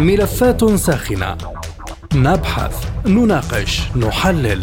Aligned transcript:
ملفات 0.00 0.64
ساخنة. 0.64 1.36
نبحث 2.14 2.86
نناقش 3.06 3.80
نحلل. 3.96 4.62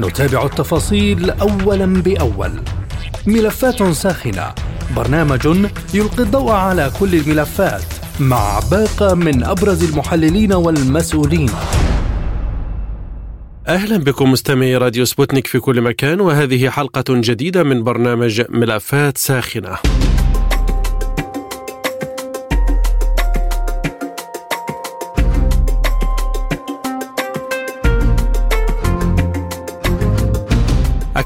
نتابع 0.00 0.46
التفاصيل 0.46 1.30
اولا 1.30 1.86
بأول. 1.86 2.50
ملفات 3.26 3.82
ساخنة. 3.82 4.54
برنامج 4.96 5.46
يلقي 5.94 6.22
الضوء 6.22 6.52
على 6.52 6.92
كل 7.00 7.14
الملفات 7.14 7.84
مع 8.20 8.60
باقة 8.70 9.14
من 9.14 9.44
أبرز 9.44 9.84
المحللين 9.84 10.52
والمسؤولين. 10.52 11.50
أهلا 13.68 13.96
بكم 13.96 14.32
مستمعي 14.32 14.76
راديو 14.76 15.04
سبوتنيك 15.04 15.46
في 15.46 15.58
كل 15.58 15.80
مكان 15.80 16.20
وهذه 16.20 16.70
حلقة 16.70 17.04
جديدة 17.08 17.62
من 17.62 17.84
برنامج 17.84 18.42
ملفات 18.48 19.18
ساخنة. 19.18 19.78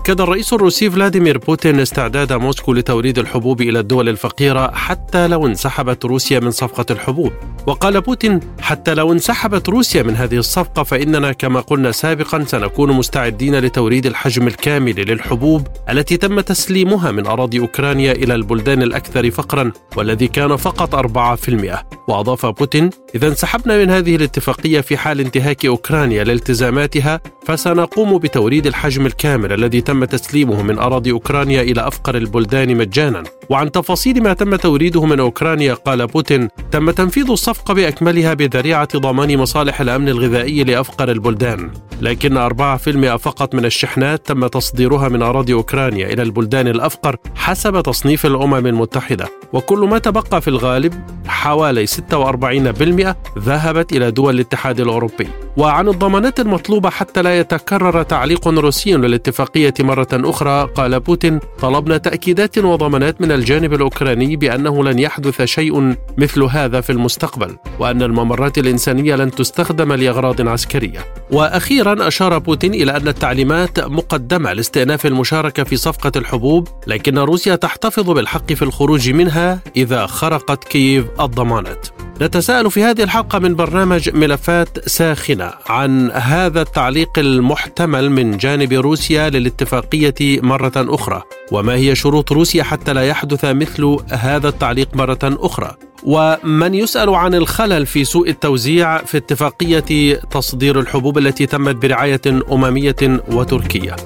أكد 0.09 0.21
الرئيس 0.21 0.53
الروسي 0.53 0.91
فلاديمير 0.91 1.39
بوتين 1.39 1.81
استعداد 1.81 2.33
موسكو 2.33 2.73
لتوريد 2.73 3.19
الحبوب 3.19 3.61
إلى 3.61 3.81
الدول 3.81 4.09
الفقيرة 4.09 4.71
حتى 4.75 5.29
لو 5.29 5.47
انسحبت 5.47 6.05
روسيا 6.05 6.41
من 6.41 6.51
صفقة 6.51 6.87
الحبوب. 6.91 7.33
وقال 7.67 8.01
بوتين 8.01 8.41
حتى 8.61 8.95
لو 8.95 9.13
انسحبت 9.13 9.69
روسيا 9.69 10.03
من 10.03 10.17
هذه 10.17 10.37
الصفقة 10.37 10.83
فإننا 10.83 11.33
كما 11.33 11.61
قلنا 11.61 11.93
سابقا 11.93 12.45
سنكون 12.45 12.93
مستعدين 12.93 13.59
لتوريد 13.59 14.07
الحجم 14.07 14.47
الكامل 14.47 15.11
للحبوب 15.11 15.67
التي 15.91 16.17
تم 16.17 16.41
تسليمها 16.41 17.11
من 17.11 17.27
أراضي 17.27 17.61
أوكرانيا 17.61 18.13
إلى 18.13 18.35
البلدان 18.35 18.83
الأكثر 18.83 19.31
فقرا 19.31 19.73
والذي 19.97 20.29
كان 20.29 20.57
فقط 20.57 20.97
4% 20.97 21.77
وأضاف 22.09 22.47
بوتين 22.47 22.91
إذا 23.15 23.29
انسحبنا 23.29 23.79
من 23.79 23.91
هذه 23.91 24.17
الاتفاقية 24.17 24.81
في 24.81 24.97
حال 24.97 25.21
انتهاك 25.21 25.67
أوكرانيا 25.67 26.25
لالتزاماتها 26.25 27.21
فسنقوم 27.47 28.19
بتوريد 28.19 28.67
الحجم 28.67 29.07
الكامل 29.07 29.53
الذي 29.53 29.81
تم 29.81 29.98
تسليمه 30.05 30.63
من 30.63 30.79
أراضي 30.79 31.13
أوكرانيا 31.13 31.63
إلى 31.63 31.89
أفقر 31.89 32.17
البلدان 32.17 32.77
مجانا. 32.77 33.23
وعن 33.51 33.73
تفاصيل 33.73 34.23
ما 34.23 34.33
تم 34.33 34.57
توريده 34.57 35.05
من 35.05 35.21
أوكرانيا 35.21 35.75
قال 35.75 36.07
بوتين 36.07 36.49
تم 36.71 36.91
تنفيذ 36.91 37.31
الصفقة 37.31 37.75
بأكملها 37.75 38.35
بذريعة 38.35 38.99
ضمان 38.99 39.39
مصالح 39.39 39.81
الأمن 39.81 40.09
الغذائي 40.09 40.65
لأفقر 40.65 41.11
البلدان. 41.11 41.71
لكن 42.01 42.37
4% 42.37 43.17
فقط 43.17 43.55
من 43.55 43.65
الشحنات 43.65 44.27
تم 44.27 44.47
تصديرها 44.47 45.09
من 45.09 45.23
أراضي 45.23 45.53
أوكرانيا 45.53 46.07
إلى 46.13 46.23
البلدان 46.23 46.69
الأفقر 46.69 47.17
حسب 47.35 47.81
تصنيف 47.81 48.27
الأمم 48.27 48.67
المتحدة. 48.67 49.29
وكل 49.53 49.79
ما 49.79 49.99
تبقى 49.99 50.41
في 50.41 50.49
الغالب 50.49 50.95
حوالي 51.27 51.87
46% 51.87 53.17
ذهبت 53.39 53.93
إلى 53.93 54.11
دول 54.11 54.35
الاتحاد 54.35 54.81
الأوروبي. 54.81 55.29
وعن 55.59 55.89
الضمانات 55.89 56.41
المطلوبة 56.41 56.91
حتى 56.91 57.23
لا 57.23 57.39
يتكرر 57.39 58.03
تعليق 58.03 58.49
روسي 58.49 58.93
للاتفاقية 58.93 59.75
مرة 59.81 60.09
أخرى 60.13 60.69
قال 60.75 61.01
بوتين 61.01 61.41
طلبنا 61.61 61.97
تأكيدات 61.97 62.59
وضمانات 62.59 63.21
من 63.21 63.33
الجانب 63.33 63.75
الأوكراني 63.75 64.37
بأنه 64.37 64.85
لن 64.85 64.99
يحدث 64.99 65.43
شيء 65.43 65.97
مثل 66.19 66.43
هذا 66.43 66.81
في 66.81 66.93
المستقبل 66.93 67.57
وأن 67.79 68.03
الممرات 68.03 68.59
الإنسانية 68.59 69.17
لن 69.17 69.31
تستخدم 69.31 69.93
لأغراض 69.93 70.49
عسكرية. 70.49 71.05
وأخيرا 71.31 72.09
أشار 72.09 72.39
بوتين 72.39 72.75
إلى 72.75 72.97
أن 72.97 73.09
التعليمات 73.09 73.81
مقدمة 73.81 74.53
لاستئناف 74.53 75.07
المشاركة 75.07 75.65
في 75.65 75.77
صفقة 75.77 76.13
الحبوب 76.17 76.69
لكن 76.87 77.19
روسيا 77.19 77.57
تحتفظ 77.57 78.11
بالحق 78.11 78.53
في 78.53 78.63
الخروج 78.63 79.11
منها 79.11 79.59
إذا 79.77 80.07
خرقت 80.07 80.65
كييف 80.65 81.05
الضمانات. 81.21 81.87
نتساءل 82.23 82.71
في 82.71 82.83
هذه 82.83 83.03
الحلقة 83.03 83.39
من 83.39 83.55
برنامج 83.55 84.11
ملفات 84.11 84.89
ساخنة. 84.89 85.48
عن 85.67 86.11
هذا 86.11 86.63
التعليق 86.63 87.19
المحتمل 87.19 88.11
من 88.11 88.37
جانب 88.37 88.73
روسيا 88.73 89.31
للاتفاقية 89.31 90.41
مرة 90.43 90.73
أخرى. 90.77 91.23
وما 91.53 91.75
هي 91.75 91.95
شروط 91.95 92.33
روسيا 92.33 92.63
حتى 92.63 92.93
لا 92.93 93.03
يحدث 93.03 93.45
مثل 93.45 93.97
هذا 94.11 94.49
التعليق 94.49 94.97
مرة 94.97 95.19
أخرى؟ 95.23 95.75
ومن 96.03 96.75
يسأل 96.75 97.15
عن 97.15 97.35
الخلل 97.35 97.87
في 97.87 98.05
سوء 98.05 98.31
التوزيع 98.31 98.99
في 98.99 99.17
اتفاقية 99.17 100.15
تصدير 100.15 100.81
الحبوب 100.81 101.19
التي 101.19 101.47
تمت 101.47 101.75
برعاية 101.75 102.21
أممية 102.53 103.23
وتركية. 103.33 103.97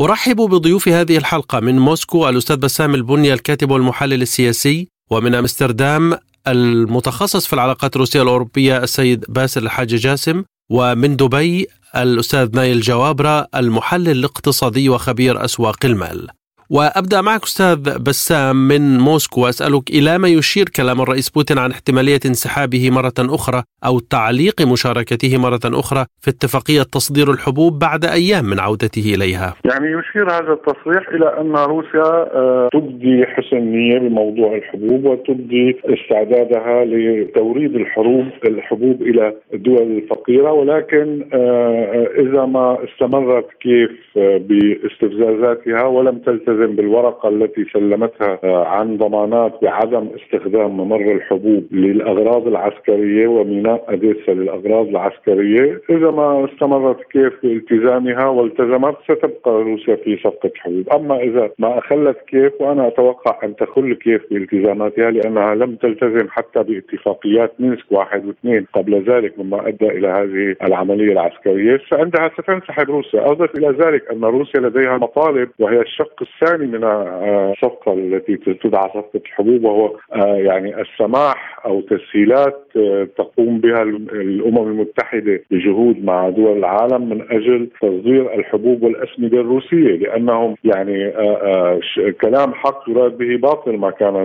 أرحب 0.00 0.36
بضيوف 0.36 0.88
هذه 0.88 1.16
الحلقة 1.16 1.60
من 1.60 1.78
موسكو 1.78 2.28
الأستاذ 2.28 2.56
بسام 2.56 2.94
البني 2.94 3.32
الكاتب 3.32 3.70
والمحلل 3.70 4.22
السياسي 4.22 4.88
ومن 5.10 5.34
أمستردام 5.34 6.16
المتخصص 6.48 7.46
في 7.46 7.52
العلاقات 7.52 7.96
الروسية 7.96 8.22
الأوروبية 8.22 8.76
السيد 8.76 9.24
باسل 9.28 9.64
الحاج 9.64 9.94
جاسم 9.94 10.44
ومن 10.70 11.16
دبي 11.16 11.66
الأستاذ 11.96 12.56
نايل 12.56 12.80
جوابرة 12.80 13.46
المحلل 13.54 14.10
الاقتصادي 14.10 14.88
وخبير 14.88 15.44
أسواق 15.44 15.84
المال. 15.84 16.28
وأبدأ 16.76 17.20
معك 17.20 17.42
أستاذ 17.42 17.98
بسام 18.06 18.68
من 18.68 18.98
موسكو 18.98 19.40
وأسألك 19.44 19.90
إلى 19.90 20.18
ما 20.18 20.28
يشير 20.28 20.66
كلام 20.76 21.00
الرئيس 21.00 21.30
بوتين 21.30 21.58
عن 21.58 21.70
احتمالية 21.70 22.20
انسحابه 22.26 22.90
مرة 22.90 23.18
أخرى 23.18 23.62
أو 23.86 23.98
تعليق 23.98 24.56
مشاركته 24.72 25.38
مرة 25.38 25.64
أخرى 25.64 26.04
في 26.20 26.30
اتفاقية 26.30 26.82
تصدير 26.82 27.30
الحبوب 27.30 27.78
بعد 27.78 28.04
أيام 28.04 28.44
من 28.44 28.60
عودته 28.60 29.14
إليها. 29.14 29.54
يعني 29.70 29.86
يشير 29.98 30.26
هذا 30.30 30.52
التصريح 30.52 31.08
إلى 31.08 31.40
أن 31.40 31.56
روسيا 31.56 32.10
آه، 32.40 32.68
تبدي 32.72 33.26
حسن 33.26 33.58
نية 33.58 33.98
بموضوع 33.98 34.56
الحبوب 34.56 35.04
وتبدي 35.04 35.76
استعدادها 35.84 36.84
لتوريد 36.84 37.74
الحروب 37.76 38.26
الحبوب 38.44 39.02
إلى 39.02 39.34
الدول 39.54 39.82
الفقيرة 39.82 40.52
ولكن 40.52 41.24
آه، 41.32 42.08
إذا 42.18 42.44
ما 42.44 42.78
استمرت 42.84 43.46
كيف 43.60 43.90
آه، 44.16 44.40
باستفزازاتها 44.48 45.84
ولم 45.84 46.18
تلتزم 46.18 46.59
تلتزم 46.60 46.76
بالورقة 46.76 47.28
التي 47.28 47.64
سلمتها 47.72 48.38
آه، 48.44 48.64
عن 48.64 48.96
ضمانات 48.96 49.52
بعدم 49.62 50.08
استخدام 50.16 50.70
ممر 50.76 51.12
الحبوب 51.12 51.64
للأغراض 51.72 52.46
العسكرية 52.46 53.28
وميناء 53.28 53.84
اديسا 53.88 54.30
للأغراض 54.30 54.86
العسكرية، 54.88 55.80
إذا 55.90 56.10
ما 56.10 56.44
استمرت 56.44 57.00
كيف 57.12 57.32
بالتزامها 57.42 58.26
والتزمت 58.26 58.96
ستبقى 59.04 59.62
روسيا 59.62 59.96
في 59.96 60.16
صفقه 60.16 60.50
حبوب، 60.56 60.88
أما 60.94 61.20
إذا 61.20 61.50
ما 61.58 61.78
أخلت 61.78 62.16
كيف 62.26 62.52
وأنا 62.60 62.88
أتوقع 62.88 63.38
أن 63.44 63.56
تخل 63.56 63.94
كيف 63.94 64.22
بالتزاماتها 64.30 65.10
لأنها 65.10 65.54
لم 65.54 65.74
تلتزم 65.76 66.28
حتى 66.30 66.62
باتفاقيات 66.62 67.52
مينسك 67.60 67.92
واحد 67.92 68.26
واثنين 68.26 68.66
قبل 68.72 69.02
ذلك 69.02 69.38
مما 69.38 69.68
أدى 69.68 69.86
إلى 69.86 70.08
هذه 70.08 70.56
العملية 70.66 71.12
العسكرية، 71.12 71.76
فعندها 71.90 72.30
ستنسحب 72.38 72.90
روسيا، 72.90 73.30
أضف 73.30 73.58
إلى 73.58 73.68
ذلك 73.68 74.10
أن 74.10 74.24
روسيا 74.24 74.60
لديها 74.60 74.96
مطالب 74.96 75.48
وهي 75.58 75.80
الشق 75.80 76.22
الثاني 76.22 76.49
الثاني 76.50 76.66
من 76.66 76.84
الصفقة 76.84 77.92
التي 77.92 78.36
تدعى 78.36 78.88
صفقة 78.88 79.20
الحبوب 79.26 79.64
وهو 79.64 79.96
آه، 80.12 80.34
يعني 80.34 80.80
السماح 80.80 81.60
أو 81.66 81.80
تسهيلات 81.80 82.66
آه، 82.76 83.08
تقوم 83.18 83.58
بها 83.58 83.82
الأمم 83.82 84.68
المتحدة 84.68 85.42
بجهود 85.50 86.04
مع 86.04 86.28
دول 86.28 86.58
العالم 86.58 87.08
من 87.08 87.22
أجل 87.22 87.68
تصدير 87.80 88.34
الحبوب 88.34 88.82
والأسمدة 88.82 89.40
الروسية 89.40 89.96
لأنهم 89.96 90.54
يعني 90.64 91.06
آه، 91.06 91.80
كلام 92.20 92.54
حق 92.54 92.84
يراد 92.88 93.18
به 93.18 93.36
باطل 93.36 93.76
ما 93.76 93.90
كان 93.90 94.16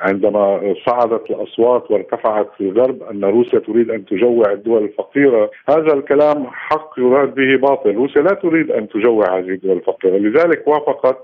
عندما 0.00 0.74
صعدت 0.86 1.30
الأصوات 1.30 1.90
وارتفعت 1.90 2.48
في 2.58 2.60
الغرب 2.60 3.02
أن 3.02 3.24
روسيا 3.24 3.58
تريد 3.58 3.90
أن 3.90 4.04
تجوع 4.04 4.52
الدول 4.52 4.84
الفقيرة. 4.84 5.50
هذا 5.68 5.94
الكلام 5.94 6.46
حق 6.46 6.94
يراد 6.98 7.34
به 7.34 7.56
باطل. 7.56 7.94
روسيا 7.94 8.22
لا 8.22 8.34
تريد 8.34 8.70
أن 8.70 8.88
تجوع 8.88 9.38
هذه 9.38 9.48
الدول 9.48 9.76
الفقيرة 9.76 10.16
لذلك 10.16 10.68
وافقت 10.68 11.18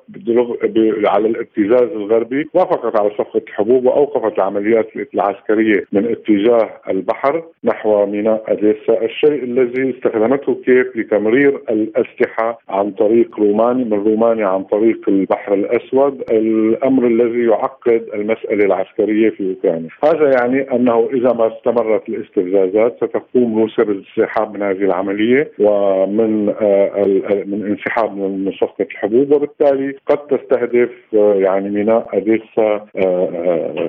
على 1.06 1.28
الابتزاز 1.28 1.90
الغربي 1.96 2.48
وافقت 2.54 3.00
على 3.00 3.10
صفقة 3.10 3.42
الحبوب 3.48 3.84
وأوقفت 3.84 4.38
العمليات 4.38 4.88
العسكرية 5.14 5.84
من 5.92 6.06
اتجاه 6.06 6.70
البحر 6.88 7.42
نحو 7.64 8.06
ميناء 8.06 8.44
أديسا. 8.48 9.02
الشيء 9.02 9.44
الذي 9.44 9.90
استخدمته 9.90 10.54
كيف 10.54 10.96
لتمرير 10.96 11.60
الأسلحة 11.70 12.58
عن 12.68 12.90
طريق 12.90 13.40
رومانيا 13.40 13.84
من 13.84 13.92
رومانيا 13.92 14.46
عن 14.46 14.62
طريق 14.62 15.08
البحر 15.08 15.54
الأسود 15.54 16.22
الأمر 16.30 17.06
الذي 17.06 17.44
يعقد 17.44 18.02
المسألة 18.14 18.64
العسكرية 18.64 19.30
في 19.30 19.50
أوكرانيا. 19.50 19.88
هذا 20.04 20.30
يعني 20.40 20.74
أنه 20.74 21.08
إذا 21.12 21.32
ما 21.32 21.56
استمرت 21.56 22.08
الاستفزازات 22.08 22.96
ستقوم 22.96 23.58
روسيا 23.58 23.84
بالانسحاب 23.84 24.54
من 24.54 24.62
هذه 24.62 24.84
العملية 24.84 25.50
ومن 25.58 26.48
آه، 26.48 27.04
من 27.46 27.66
انسحاب 27.66 28.16
من 28.16 28.52
صفقة 28.52 28.86
الحبوب 28.90 29.32
وبالتالي 29.32 29.94
قد 30.06 30.18
تستهدف 30.30 30.90
يعني 31.12 31.70
ميناء 31.70 32.08
أديسا 32.12 32.86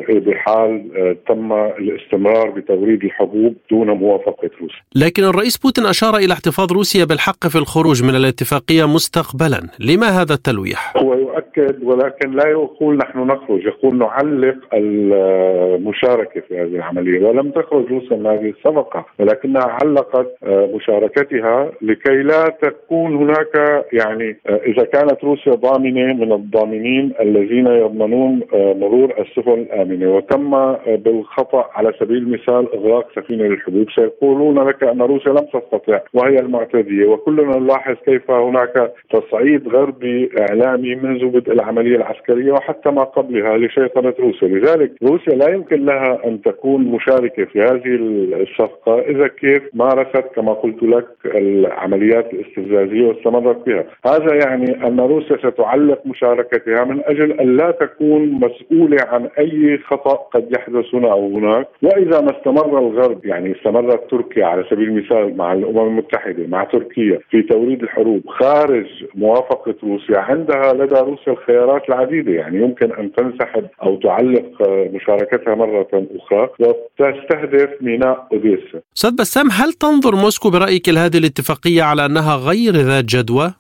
بحال 0.10 0.90
تم 1.28 1.54
الاستمرار 1.54 2.50
بتوريد 2.50 3.04
الحبوب 3.04 3.56
دون 3.72 3.90
موافقة 3.90 4.50
روسيا. 4.62 4.82
لكن 4.96 5.24
الرئيس 5.24 5.58
بوتين 5.58 5.86
أشار 5.86 6.16
إلى 6.16 6.34
احتفاظ 6.34 6.72
روسيا 6.72 7.06
بالحق 7.06 7.48
في 7.48 7.56
الخروج 7.56 8.04
من 8.04 8.16
الاتفاقية 8.16 8.88
مستقبلا، 8.88 9.62
لما 9.80 10.08
هذا 10.08 10.34
التلويح؟ 10.34 10.98
هو 10.98 11.14
يؤكد 11.14 11.84
ولكن 11.84 12.32
لا 12.32 12.48
يقول 12.48 12.98
نحن 12.98 13.20
نخرج، 13.20 13.66
يقول 13.66 13.98
نعلق 13.98 14.58
المشاركة 14.74 16.42
في 16.48 16.60
هذه 16.62 16.76
العملية، 16.76 17.28
ولم 17.28 17.52
تخرج 17.52 17.86
روسيا 17.92 18.18
من 18.18 18.26
هذه 18.26 18.50
الصفقة، 18.50 19.06
ولكنها 19.20 19.64
علقت 19.64 20.28
مشاركتها 20.48 21.72
لكي 21.82 22.24
لا 22.24 22.58
تكون 22.62 23.16
هناك 23.16 23.86
يعني 23.94 24.38
إذا 24.48 24.84
كانت 24.84 25.24
روسيا 25.24 25.54
ضامنة 25.54 26.14
من 26.22 26.32
الضامنين 26.32 27.14
الذين 27.22 27.68
يضمنون 27.68 28.42
مرور 28.54 29.14
السفن 29.20 29.54
الآمنة، 29.54 30.16
وتم 30.16 30.76
بالخطأ 30.96 31.70
على 31.74 31.94
سبيل 32.00 32.18
المثال 32.18 32.74
إغلاق 32.76 33.08
سفينة 33.16 33.44
للحدود. 33.44 33.88
سيقولون 33.96 34.68
لك 34.68 34.84
أن 34.84 35.02
روسيا 35.02 35.32
لم 35.32 35.46
تستطع 35.54 36.00
وهي 36.14 36.36
المعتدية. 36.40 37.06
وكلنا 37.06 37.58
نلاحظ 37.58 37.96
كيف 38.06 38.32
هناك 38.32 38.92
تصعيد 39.10 39.68
غربي 39.68 40.30
إعلامي 40.40 40.96
منذ 40.96 41.26
بدء 41.26 41.52
العملية 41.54 41.96
العسكرية 41.96 42.52
وحتى 42.52 42.92
ما 42.92 43.04
قبلها 43.04 43.58
لشيطنة 43.58 44.14
روسيا، 44.20 44.48
لذلك 44.48 44.92
روسيا 45.04 45.36
لا 45.36 45.50
يمكن 45.50 45.86
لها 45.86 46.28
أن 46.28 46.42
تكون 46.42 46.82
مشاركة 46.82 47.46
في 47.46 47.60
هذه 47.60 47.96
الصفقة 48.42 49.00
إذا 49.00 49.28
كيف 49.28 49.64
مارست 49.74 50.26
كما 50.36 50.54
قلت 50.54 50.84
لك 50.84 51.08
العمليات 51.26 52.34
الاستفزازية 52.34 53.08
واستمرت 53.08 53.66
بها، 53.66 53.86
هذا 54.06 54.36
يعني 54.46 54.88
أن 54.88 55.00
روسيا 55.00 55.38
ستعلق 55.38 56.02
مشاركتها 56.12 56.84
من 56.84 57.02
أجل 57.06 57.32
أن 57.32 57.58
لا 57.58 57.72
تكون 57.72 58.22
مسؤولة 58.32 58.98
عن 59.12 59.30
أي 59.40 59.80
خطأ 59.88 60.14
قد 60.14 60.46
يحدث 60.58 60.96
هنا 60.96 61.12
أو 61.12 61.38
هناك، 61.38 61.68
وإذا 61.82 62.22
ما 62.22 62.32
استمر 62.38 62.80
الغرب 62.80 63.26
يعني 63.26 63.56
استمرت 63.58 64.12
تركيا 64.12 64.46
على 64.46 64.66
سبيل 64.70 64.88
المثال 64.88 65.38
مع 65.38 65.54
الأمم 65.54 65.88
المتحدة 65.88 66.48
مع 66.48 66.64
تركيا 66.64 67.20
في 67.30 67.42
توريد 67.42 67.84
الحروب 67.84 68.22
خارج 68.28 68.86
موافقة 69.16 69.76
روسيا 69.84 70.20
عندها 70.20 70.74
لدى 70.74 71.00
روسيا 71.00 71.34
الخيارات 71.34 71.90
العديدة 71.90 72.32
يعني 72.32 72.58
يمكن 72.58 72.92
أن 72.92 73.12
تنسحب 73.12 73.66
أو 73.84 73.96
تعلق 73.96 74.70
مشاركتها 74.94 75.56
مرة 75.56 76.08
أخرى 76.16 76.50
وتستهدف 76.60 77.70
ميناء 77.82 78.28
أوديسا. 78.34 78.82
أستاذ 78.98 79.16
بسام 79.16 79.48
هل 79.52 79.74
تنظر 79.74 80.16
موسكو 80.16 80.50
برأيك 80.50 80.90
لهذه 80.90 81.18
الاتفاقية 81.18 81.84
على 81.84 82.06
أنها 82.06 82.36
غير 82.36 82.74
ذات 82.74 83.06
جدوى؟ 83.06 83.54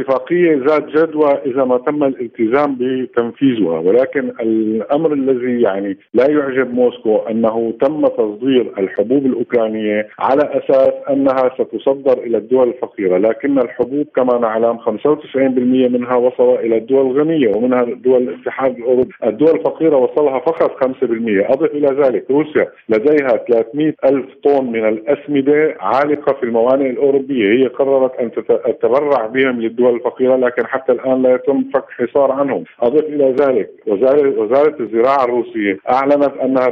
هي 0.00 0.04
الاتفاقية 0.04 0.56
ذات 0.66 0.86
جدوى 0.88 1.30
إذا 1.46 1.64
ما 1.64 1.78
تم 1.78 2.04
الالتزام 2.04 2.76
بتنفيذها 2.80 3.78
ولكن 3.78 4.32
الأمر 4.40 5.12
الذي 5.12 5.62
يعني 5.62 5.98
لا 6.14 6.30
يعجب 6.30 6.74
موسكو 6.74 7.16
أنه 7.16 7.72
تم 7.80 8.06
تصدير 8.06 8.72
الحبوب 8.78 9.26
الأوكرانية 9.26 10.08
على 10.18 10.42
أساس 10.42 10.92
أنها 11.10 11.50
ستصدر 11.58 12.18
إلى 12.18 12.38
الدول 12.38 12.68
الفقيرة 12.68 13.18
لكن 13.18 13.58
الحبوب 13.58 14.06
كما 14.16 14.38
نعلم 14.38 14.78
95% 14.78 15.36
منها 15.36 16.16
وصل 16.16 16.54
إلى 16.54 16.76
الدول 16.76 17.06
الغنية 17.06 17.56
ومنها 17.56 17.82
دول 17.82 18.22
الاتحاد 18.22 18.76
الأوروبي. 18.76 19.10
الدول 19.24 19.50
الفقيرة 19.50 19.96
وصلها 19.96 20.38
فقط 20.38 20.84
5% 20.84 21.50
أضف 21.50 21.74
إلى 21.74 21.88
ذلك 22.02 22.30
روسيا 22.30 22.68
لديها 22.88 23.36
300 23.48 23.94
ألف 24.04 24.26
طن 24.44 24.64
من 24.72 24.88
الأسمدة 24.88 25.76
عالقة 25.80 26.32
في 26.32 26.42
الموانئ 26.42 26.90
الأوروبية. 26.90 27.52
هي 27.52 27.66
قررت 27.66 28.14
أن 28.20 28.30
تتبرع 28.30 29.26
بهم 29.26 29.60
للدول 29.60 29.89
الفقيره 29.90 30.36
لكن 30.36 30.66
حتى 30.66 30.92
الآن 30.92 31.22
لا 31.22 31.34
يتم 31.34 31.64
فك 31.74 31.84
حصار 31.90 32.32
عنهم، 32.32 32.64
أضف 32.80 33.04
إلى 33.04 33.34
ذلك 33.40 33.70
وزاره 33.86 34.74
الزراعة 34.80 35.24
الروسية 35.24 35.78
أعلنت 35.90 36.32
أنها 36.42 36.68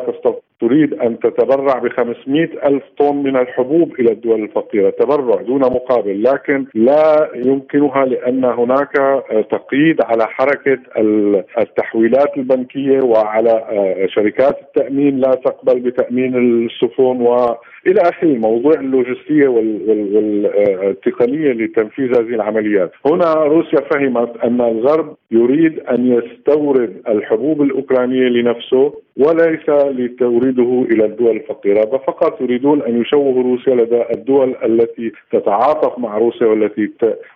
تريد 0.61 0.95
أن 0.95 1.19
تتبرع 1.19 1.79
ب 1.79 1.89
500 1.89 2.45
ألف 2.67 2.83
طن 2.99 3.17
من 3.17 3.37
الحبوب 3.37 3.93
إلى 4.01 4.13
الدول 4.13 4.43
الفقيرة. 4.43 4.91
تبرع 4.91 5.43
دون 5.43 5.61
مقابل 5.61 6.23
لكن 6.23 6.67
لا 6.75 7.31
يمكنها 7.35 8.05
لأن 8.05 8.45
هناك 8.45 8.93
تقييد 9.51 10.03
على 10.03 10.27
حركة 10.27 10.79
التحويلات 11.59 12.37
البنكية 12.37 13.01
وعلى 13.01 13.65
شركات 14.15 14.59
التأمين 14.63 15.19
لا 15.19 15.31
تقبل 15.31 15.81
بتأمين 15.81 16.37
السفن 16.37 17.17
والى 17.89 18.01
آخره 18.01 18.39
موضوع 18.39 18.73
اللوجستية 18.75 19.49
والتقنيه 20.29 21.53
لتنفيذ 21.53 22.19
هذه 22.19 22.35
العمليات، 22.35 22.93
هنا 23.07 23.35
روسيا 23.35 23.81
فهمت 23.91 24.37
أن 24.45 24.61
الغرب 24.61 25.17
يريد 25.31 25.81
أن 25.81 26.13
يستورد 26.13 27.03
الحبوب 27.09 27.63
الأوكرانية 27.63 28.29
لنفسه 28.29 28.93
وليس 29.17 29.69
لتوريده 29.69 30.87
إلى 30.91 31.05
الدول 31.05 31.37
الفقيرة 31.37 31.85
فقط 32.07 32.41
يريدون 32.41 32.83
أن 32.83 33.01
يشوهوا 33.01 33.43
روسيا 33.43 33.75
لدى 33.75 34.03
الدول 34.15 34.57
التي 34.65 35.13
تتعاطف 35.33 35.99
مع 35.99 36.19
روسيا 36.19 36.47
والتي 36.47 36.91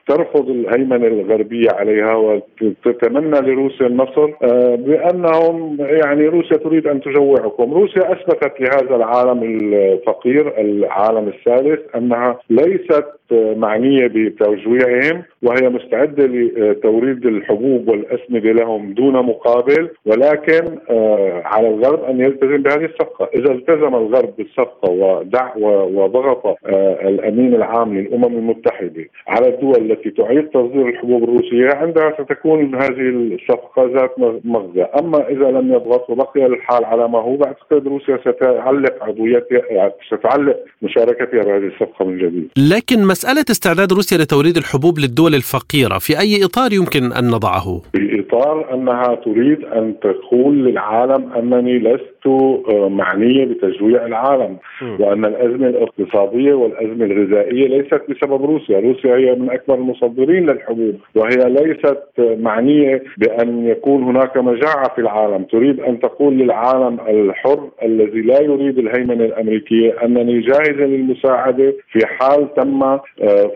ترفض 0.06 0.48
الهيمنة 0.48 1.06
الغربية 1.06 1.68
عليها 1.70 2.14
وتتمنى 2.14 3.40
لروسيا 3.40 3.86
النصر 3.86 4.30
آه، 4.42 4.74
بأنهم 4.74 5.76
يعني 5.80 6.26
روسيا 6.26 6.56
تريد 6.56 6.86
أن 6.86 7.00
تجوعكم، 7.00 7.74
روسيا 7.74 8.12
أثبتت 8.12 8.60
لهذا 8.60 8.96
العالم 8.96 9.42
الفقير 9.42 10.60
العالم 10.60 11.28
الثالث 11.28 11.80
أنها 11.96 12.38
ليست 12.50 13.04
معنية 13.32 14.06
بتجويعهم 14.06 15.22
وهي 15.42 15.68
مستعدة 15.68 16.26
لتوريد 16.26 17.26
الحبوب 17.26 17.88
والأسمدة 17.88 18.52
لهم 18.52 18.92
دون 18.92 19.12
مقابل 19.12 19.90
ولكن 20.06 20.78
آه، 20.90 21.42
على 21.44 21.68
الغرب 21.68 22.04
أن 22.04 22.20
يلتزم 22.20 22.62
بهذه 22.62 22.84
الصفقة، 22.84 23.28
إذا 23.34 23.52
التزم 23.52 23.94
الغرب 23.94 24.36
بالصفقة 24.38 24.90
ودع 24.90 25.56
وضغط 25.56 26.46
آه، 26.46 27.08
الأمين 27.08 27.54
العام 27.54 27.98
للأمم 27.98 28.38
المتحدة 28.38 29.04
على 29.28 29.48
الدول 29.48 29.91
التي 29.92 30.10
تعيد 30.10 30.44
تصدير 30.48 30.88
الحبوب 30.88 31.22
الروسية 31.24 31.68
عندها 31.74 32.16
ستكون 32.18 32.74
هذه 32.74 33.08
الصفقة 33.08 33.90
ذات 33.94 34.14
مغزى، 34.44 34.82
أما 34.82 35.28
إذا 35.28 35.50
لم 35.50 35.72
يضغط 35.72 36.10
وبقي 36.10 36.46
الحال 36.46 36.84
على 36.84 37.08
ما 37.08 37.18
هو 37.18 37.36
بعتقد 37.36 37.88
روسيا 37.88 38.16
ستعلق 38.16 39.04
عضويتها 39.04 39.92
ستعلق 40.06 40.56
مشاركتها 40.82 41.42
بهذه 41.42 41.66
الصفقة 41.66 42.04
من 42.04 42.18
جديد. 42.18 42.48
لكن 42.72 43.06
مسألة 43.06 43.44
استعداد 43.50 43.92
روسيا 43.92 44.18
لتوريد 44.18 44.56
الحبوب 44.56 44.98
للدول 44.98 45.34
الفقيرة 45.34 45.98
في 45.98 46.20
أي 46.20 46.44
إطار 46.44 46.72
يمكن 46.72 47.12
أن 47.12 47.30
نضعه؟ 47.30 47.80
في 47.92 48.20
إطار 48.20 48.74
أنها 48.74 49.14
تريد 49.14 49.64
أن 49.64 49.94
تقول 50.00 50.64
للعالم 50.64 51.32
أنني 51.32 51.78
لست 51.78 52.11
آه، 52.26 52.88
معنية 52.88 53.44
بتجويع 53.44 54.06
العالم 54.06 54.56
وان 54.82 55.24
الأزمة 55.24 55.66
الاقتصادية 55.66 56.54
والأزمة 56.54 57.04
الغذائية 57.04 57.68
ليست 57.68 58.02
بسبب 58.08 58.44
روسيا، 58.44 58.80
روسيا 58.80 59.16
هي 59.16 59.34
من 59.34 59.50
أكبر 59.50 59.74
المصدرين 59.74 60.50
للحبوب 60.50 60.94
وهي 61.14 61.36
ليست 61.36 62.02
معنية 62.18 63.02
بأن 63.18 63.66
يكون 63.66 64.02
هناك 64.02 64.36
مجاعة 64.36 64.94
في 64.94 65.00
العالم، 65.00 65.44
تريد 65.44 65.80
أن 65.80 66.00
تقول 66.00 66.34
للعالم 66.34 66.98
الحر 67.08 67.68
الذي 67.82 68.20
لا 68.20 68.40
يريد 68.40 68.78
الهيمنة 68.78 69.24
الأمريكية 69.24 69.96
أنني 70.04 70.40
جاهزه 70.40 70.84
للمساعدة 70.84 71.74
في 71.92 72.06
حال 72.06 72.54
تم 72.54 72.82
آه، 72.82 73.00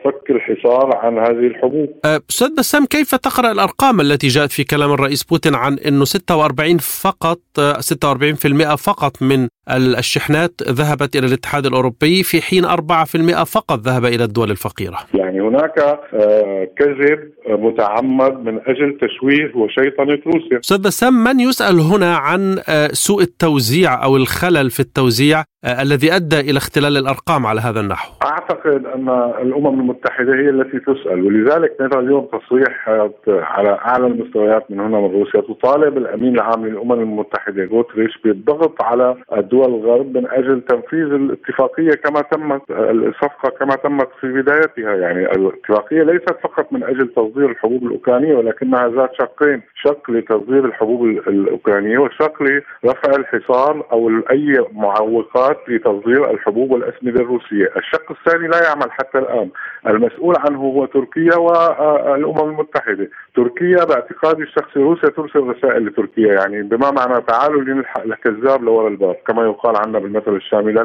فك 0.05 0.31
الحصار 0.31 0.97
عن 0.97 1.19
هذه 1.19 1.47
الحبوب. 1.47 1.89
أستاذ 2.05 2.55
بسام 2.59 2.87
كيف 2.87 3.15
تقرأ 3.15 3.53
الأرقام 3.53 4.01
التي 4.01 4.29
جاءت 4.29 4.53
في 4.53 4.65
كلام 4.65 4.93
الرئيس 4.93 5.25
بوتين 5.25 5.55
عن 5.55 5.79
إنه 5.87 6.05
46 6.05 6.79
فقط 6.79 7.39
46% 7.81 8.56
فقط 8.77 9.23
من 9.23 9.49
الشحنات 9.71 10.53
ذهبت 10.63 11.17
إلى 11.17 11.27
الاتحاد 11.27 11.67
الأوروبي 11.67 12.23
في 12.23 12.43
حين 12.43 12.65
4% 12.65 13.45
فقط 13.45 13.79
ذهب 13.79 14.05
إلى 14.05 14.25
الدول 14.25 14.51
الفقيرة 14.51 14.99
يعني 15.15 15.41
هناك 15.41 15.79
آه، 16.15 16.69
كذب 16.79 17.31
متعمد 17.49 18.45
من 18.45 18.61
أجل 18.67 18.99
تشويه 19.01 19.55
وشيطنة 19.55 20.19
روسيا 20.27 20.59
أستاذ 20.59 20.79
بسام 20.79 21.25
من 21.25 21.41
يسأل 21.41 21.81
هنا 21.81 22.17
عن 22.17 22.59
آه، 22.69 22.89
سوء 22.93 23.23
التوزيع 23.23 24.05
أو 24.05 24.17
الخلل 24.17 24.71
في 24.71 24.81
التوزيع 24.81 25.39
آه، 25.65 25.83
الذي 25.83 26.17
أدى 26.17 26.41
إلى 26.41 26.59
اختلال 26.59 26.97
الأرقام 26.97 27.47
على 27.47 27.61
هذا 27.61 27.81
النحو؟ 27.81 28.13
أعتقد 28.25 28.87
أن 28.87 29.09
الأمم 29.43 29.81
المتحدة 29.81 30.35
هي 30.35 30.49
التي 30.51 30.79
تسأل 30.79 31.27
ولذلك 31.27 31.77
نرى 31.81 32.01
اليوم 32.01 32.29
تصريح 32.33 32.89
على 33.29 33.79
أعلى 33.87 34.07
المستويات 34.07 34.71
من 34.71 34.81
هنا 34.81 35.01
من 35.01 35.11
روسيا 35.11 35.41
تطالب 35.41 35.99
الأمين 35.99 36.35
العام 36.35 36.67
للأمم 36.67 36.93
المتحدة 36.93 37.65
غوتريش 37.65 38.19
بالضغط 38.25 38.83
على 38.83 39.17
الدول 39.37 39.56
دول 39.57 39.75
الغرب 39.75 40.17
من 40.17 40.27
أجل 40.27 40.61
تنفيذ 40.61 41.13
الاتفاقية 41.13 41.91
كما 41.91 42.21
تمت 42.21 42.63
الصفقة 42.71 43.51
كما 43.51 43.75
تمت 43.75 44.09
في 44.21 44.33
بدايتها. 44.33 44.95
يعني 44.95 45.33
الاتفاقية 45.33 46.03
ليست 46.03 46.35
فقط 46.43 46.73
من 46.73 46.83
أجل 46.83 47.09
تصدير 47.09 47.51
الحبوب 47.51 47.83
الأوكرانية 47.83 48.35
ولكنها 48.35 48.89
ذات 48.89 49.11
شقين. 49.15 49.63
شق 49.75 50.11
لتصدير 50.11 50.65
الحبوب 50.65 51.05
الأوكرانية 51.07 51.99
وشق 51.99 52.43
لرفع 52.43 53.11
الحصار 53.17 53.87
أو 53.93 54.11
أي 54.31 54.65
معوقات 54.73 55.59
لتصدير 55.69 56.31
الحبوب 56.31 56.71
والاسمده 56.71 57.21
الروسية، 57.21 57.71
الشق 57.77 58.11
الثاني 58.11 58.49
لا 58.49 58.63
يعمل 58.69 58.91
حتى 58.91 59.19
الآن، 59.19 59.51
المسؤول 59.87 60.35
عنه 60.39 60.59
هو 60.59 60.87
تركيا 60.87 61.37
والأمم 61.37 62.51
المتحدة، 62.51 63.09
تركيا 63.37 63.85
باعتقادي 63.85 64.43
الشخصي 64.43 64.81
روسيا 64.81 65.09
ترسل 65.09 65.41
رسائل 65.41 65.87
لتركيا 65.87 66.35
يعني 66.35 66.63
بما 66.63 66.91
معنى 66.91 67.21
تعالوا 67.29 67.63
لنلحق 67.63 68.03
الكذاب 68.03 68.65
لورا 68.65 68.89
الباب 68.89 69.17
كما 69.27 69.46
يقال 69.47 69.77
عنا 69.87 69.99
بالمثل 69.99 70.37
الشامي. 70.37 70.73
لا 70.73 70.83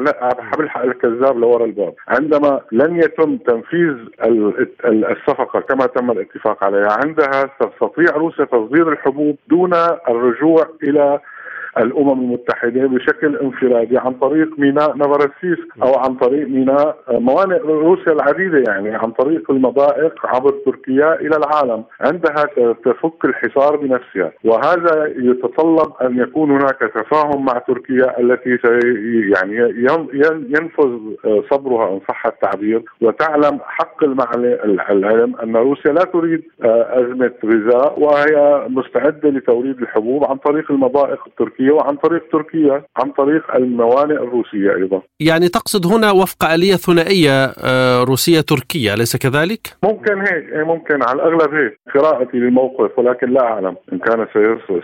بنلحق 0.58 0.82
الكذاب 0.82 1.38
لورا 1.38 1.64
الباب. 1.64 1.94
عندما 2.08 2.60
لن 2.72 2.96
يتم 2.96 3.36
تنفيذ 3.36 3.94
الصفقة 4.84 5.60
كما 5.60 5.86
تم 5.86 6.10
الاتفاق 6.10 6.64
عليها 6.64 6.96
عندها 7.04 7.50
تستطيع 7.60 8.16
روسيا 8.16 8.44
تصدير 8.44 8.88
الحبوب 8.88 9.36
دون 9.48 9.74
الرجوع 10.08 10.68
إلى 10.82 11.20
الأمم 11.78 12.20
المتحدة 12.20 12.86
بشكل 12.86 13.36
انفرادي 13.36 13.98
عن 13.98 14.12
طريق 14.12 14.58
ميناء 14.58 14.96
نفرسيس 14.96 15.58
أو 15.82 15.94
عن 15.94 16.14
طريق 16.14 16.48
ميناء 16.48 16.96
موانئ 17.10 17.58
روسيا 17.58 18.12
العديدة 18.12 18.64
يعني 18.68 18.94
عن 18.94 19.10
طريق 19.10 19.50
المضائق 19.50 20.26
عبر 20.26 20.50
تركيا 20.66 21.14
إلى 21.20 21.36
العالم. 21.36 21.84
عندها 22.00 22.44
تفك 22.84 23.24
الحصار 23.24 23.76
بنفسها 23.76 24.32
وهذا 24.44 25.12
يتطلب 25.16 25.92
أن 26.02 26.18
يكون 26.18 26.50
هناك 26.50 26.78
تفاهم 26.94 27.44
مع 27.44 27.58
تركيا 27.58 28.20
التي 28.20 28.58
يعني 29.36 29.56
ينفذ 30.48 30.98
صبرها 31.50 31.88
إن 31.92 32.00
صح 32.08 32.26
التعبير 32.26 32.82
وتعلم 33.00 33.58
حق 33.64 34.04
العلم 34.04 35.36
أن 35.42 35.56
روسيا 35.56 35.92
لا 35.92 36.04
تريد 36.04 36.42
أزمة 36.62 37.32
غذاء 37.44 38.00
وهي 38.00 38.66
مستعدة 38.68 39.30
لتوريد 39.30 39.80
الحبوب 39.82 40.24
عن 40.24 40.36
طريق 40.36 40.70
المضائق 40.70 41.20
التركية. 41.26 41.61
تركيا 41.62 41.72
وعن 41.72 41.96
طريق 41.96 42.22
تركيا 42.32 42.84
عن 42.96 43.10
طريق 43.10 43.56
الموانئ 43.56 44.14
الروسية 44.14 44.74
أيضا. 44.76 45.02
يعني 45.20 45.48
تقصد 45.48 45.86
هنا 45.86 46.10
وفق 46.10 46.44
آلية 46.44 46.74
ثنائية 46.74 47.44
آه، 47.64 48.04
روسية 48.04 48.40
تركيا 48.40 48.94
أليس 48.94 49.16
كذلك؟ 49.16 49.76
ممكن 49.84 50.18
هيك 50.18 50.44
إيه، 50.52 50.62
ممكن. 50.64 51.02
على 51.02 51.16
الأغلب 51.16 51.54
هيك. 51.54 51.78
قراءتي 51.94 52.36
للموقف 52.36 52.98
ولكن 52.98 53.30
لا 53.30 53.42
أعلم 53.44 53.76
إن 53.92 53.98
كان 53.98 54.26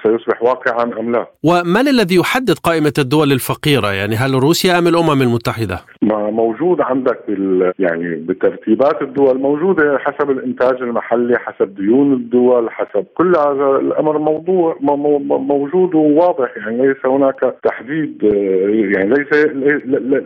سيصبح 0.02 0.42
واقعا 0.42 0.84
أم 1.00 1.12
لا. 1.12 1.26
ومن 1.44 1.88
الذي 1.88 2.16
يحدد 2.16 2.58
قائمة 2.62 2.92
الدول 2.98 3.32
الفقيرة؟ 3.32 3.92
يعني 3.92 4.14
هل 4.16 4.34
روسيا 4.34 4.78
أم 4.78 4.86
الأمم 4.86 5.22
المتحدة؟ 5.22 5.78
ما 6.02 6.30
موجود 6.30 6.80
عندك 6.80 7.18
بال 7.28 7.72
يعني 7.78 8.14
بترتيبات 8.14 9.02
الدول 9.02 9.38
موجودة 9.40 9.98
حسب 9.98 10.30
الإنتاج 10.30 10.82
المحلي 10.82 11.38
حسب 11.38 11.74
ديون 11.74 12.12
الدول 12.12 12.70
حسب 12.70 13.04
كل 13.14 13.32
هذا 13.36 13.78
الأمر 13.80 14.18
موضوع 14.18 14.76
موجود 14.80 15.94
وواضح 15.94 16.50
يعني. 16.56 16.67
يعني 16.68 16.88
ليس 16.88 17.06
هناك 17.06 17.54
تحديد 17.64 18.22
يعني 18.96 19.10
ليس 19.14 19.32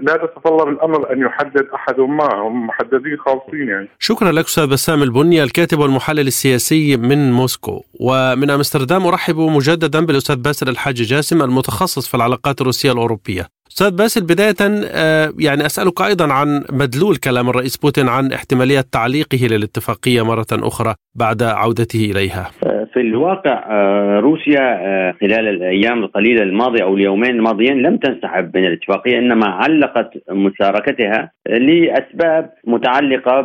لا 0.03 0.15
يتطلب 0.25 0.69
الأمر 0.69 1.13
أن 1.13 1.21
يحدد 1.21 1.67
أحد 1.75 2.01
ما 2.01 2.35
هم 2.35 2.67
محددين 2.67 3.17
خالصين 3.19 3.69
يعني. 3.69 3.89
شكرا 3.99 4.33
لك 4.33 4.45
أستاذ 4.45 4.67
بسام 4.67 5.03
البني 5.03 5.43
الكاتب 5.43 5.79
والمحلل 5.79 6.27
السياسي 6.27 6.97
من 6.97 7.33
موسكو. 7.33 7.83
ومن 8.01 8.51
أمستردام 8.51 9.07
أرحب 9.07 9.37
مجددا 9.37 10.07
بالأستاذ 10.07 10.37
باسل 10.37 10.69
الحاج 10.69 10.95
جاسم 10.95 11.43
المتخصص 11.43 12.09
في 12.09 12.15
العلاقات 12.15 12.61
الروسية 12.61 12.93
الأوروبية. 12.93 13.47
أستاذ 13.73 13.91
باسل 13.91 14.21
بداية 14.21 14.55
آه، 14.61 15.33
يعني 15.39 15.67
أسألك 15.67 16.03
أيضا 16.03 16.33
عن 16.33 16.65
مدلول 16.71 17.17
كلام 17.17 17.49
الرئيس 17.49 17.77
بوتين 17.77 18.09
عن 18.09 18.33
احتمالية 18.33 18.81
تعليقه 18.93 19.47
للاتفاقية 19.47 20.23
مرة 20.25 20.47
أخرى 20.53 20.95
بعد 21.15 21.43
عودته 21.43 22.11
إليها. 22.11 22.51
آه، 22.93 22.95
في 22.95 23.01
الواقع 23.01 23.65
آه، 23.71 24.21
روسيا 24.21 25.13
خلال 25.21 25.49
الأيام 25.49 26.05
القليلة 26.05 26.43
الماضية 26.43 26.85
أو 26.85 26.95
اليومين 26.95 27.31
الماضيين 27.31 27.83
لم 27.83 27.97
تنسحب 27.97 28.57
من 28.57 28.65
الاتفاقيه 28.65 29.19
إنما 29.19 29.47
علقت 29.47 30.11
مشاركتها 30.31 31.31
لأسباب 31.47 32.51
متعلقة 32.65 33.41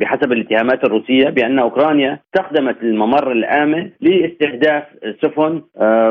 بحسب 0.00 0.32
الاتهامات 0.32 0.84
الروسية 0.84 1.24
بأن 1.24 1.58
أوكرانيا 1.58 2.18
استخدمت 2.26 2.82
الممر 2.82 3.32
الآمن 3.32 3.90
لاستهداف 4.00 4.82
سفن 5.22 5.62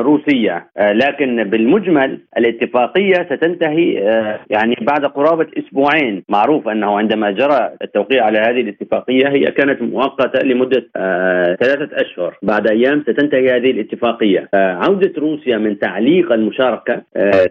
روسية. 0.02 0.66
لكن 0.78 1.44
بالمجمل 1.44 2.18
الاتفاقية 2.38 3.14
ستنتهي 3.14 4.08
آه، 4.08 4.40
يعني 4.50 4.76
بعد 4.80 5.04
قرابة 5.04 5.46
أسبوعين. 5.58 6.24
معروف 6.28 6.68
أنه 6.68 6.98
عندما 6.98 7.30
جرى 7.30 7.70
التوقيع 7.82 8.24
على 8.24 8.38
هذه 8.38 8.60
الاتفاقية 8.60 9.28
هي 9.28 9.40
كانت 9.40 9.82
مؤقتة 9.82 10.42
لمدة 10.42 10.88
آه، 10.96 11.56
ثلاثة 11.60 11.88
أشهر. 11.92 12.38
بعد 12.52 12.70
أيام 12.70 13.02
ستنتهي 13.02 13.56
هذه 13.56 13.70
الاتفاقية 13.70 14.48
آه، 14.54 14.72
عودة 14.72 15.12
روسيا 15.18 15.58
من 15.58 15.78
تعليق 15.78 16.32
المشاركة 16.32 17.02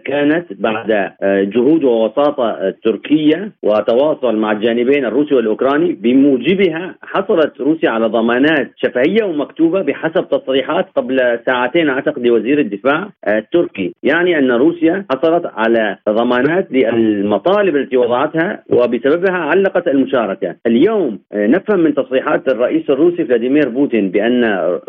كانت 0.04 0.46
بعد 0.50 1.12
جهود 1.22 1.84
ووساطة 1.84 2.74
تركية 2.84 3.52
وتواصل 3.62 4.36
مع 4.36 4.52
الجانبين 4.52 5.04
الروسي 5.04 5.34
والأوكراني 5.34 5.92
بموجبها 5.92 6.94
حصلت 7.02 7.60
روسيا 7.60 7.90
على 7.90 8.06
ضمانات 8.06 8.70
شفهية 8.76 9.24
ومكتوبة 9.24 9.82
بحسب 9.82 10.28
تصريحات 10.28 10.86
قبل 10.96 11.38
ساعتين 11.46 11.88
أعتقد 11.88 12.26
لوزير 12.26 12.58
الدفاع 12.58 13.08
التركي 13.28 13.94
يعني 14.02 14.38
أن 14.38 14.50
روسيا 14.52 15.04
حصلت 15.10 15.50
على 15.56 15.96
ضمانات 16.08 16.68
للمطالب 16.72 17.76
التي 17.76 17.96
وضعتها 17.96 18.62
وبسببها 18.70 19.36
علقت 19.36 19.88
المشاركة. 19.88 20.56
اليوم 20.66 21.18
آه، 21.32 21.46
نفهم 21.46 21.80
من 21.80 21.94
تصريحات 21.94 22.48
الرئيس 22.48 22.90
الروسي 22.90 23.24
فلاديمير 23.24 23.68
بوتين 23.68 24.10
بأن 24.10 24.44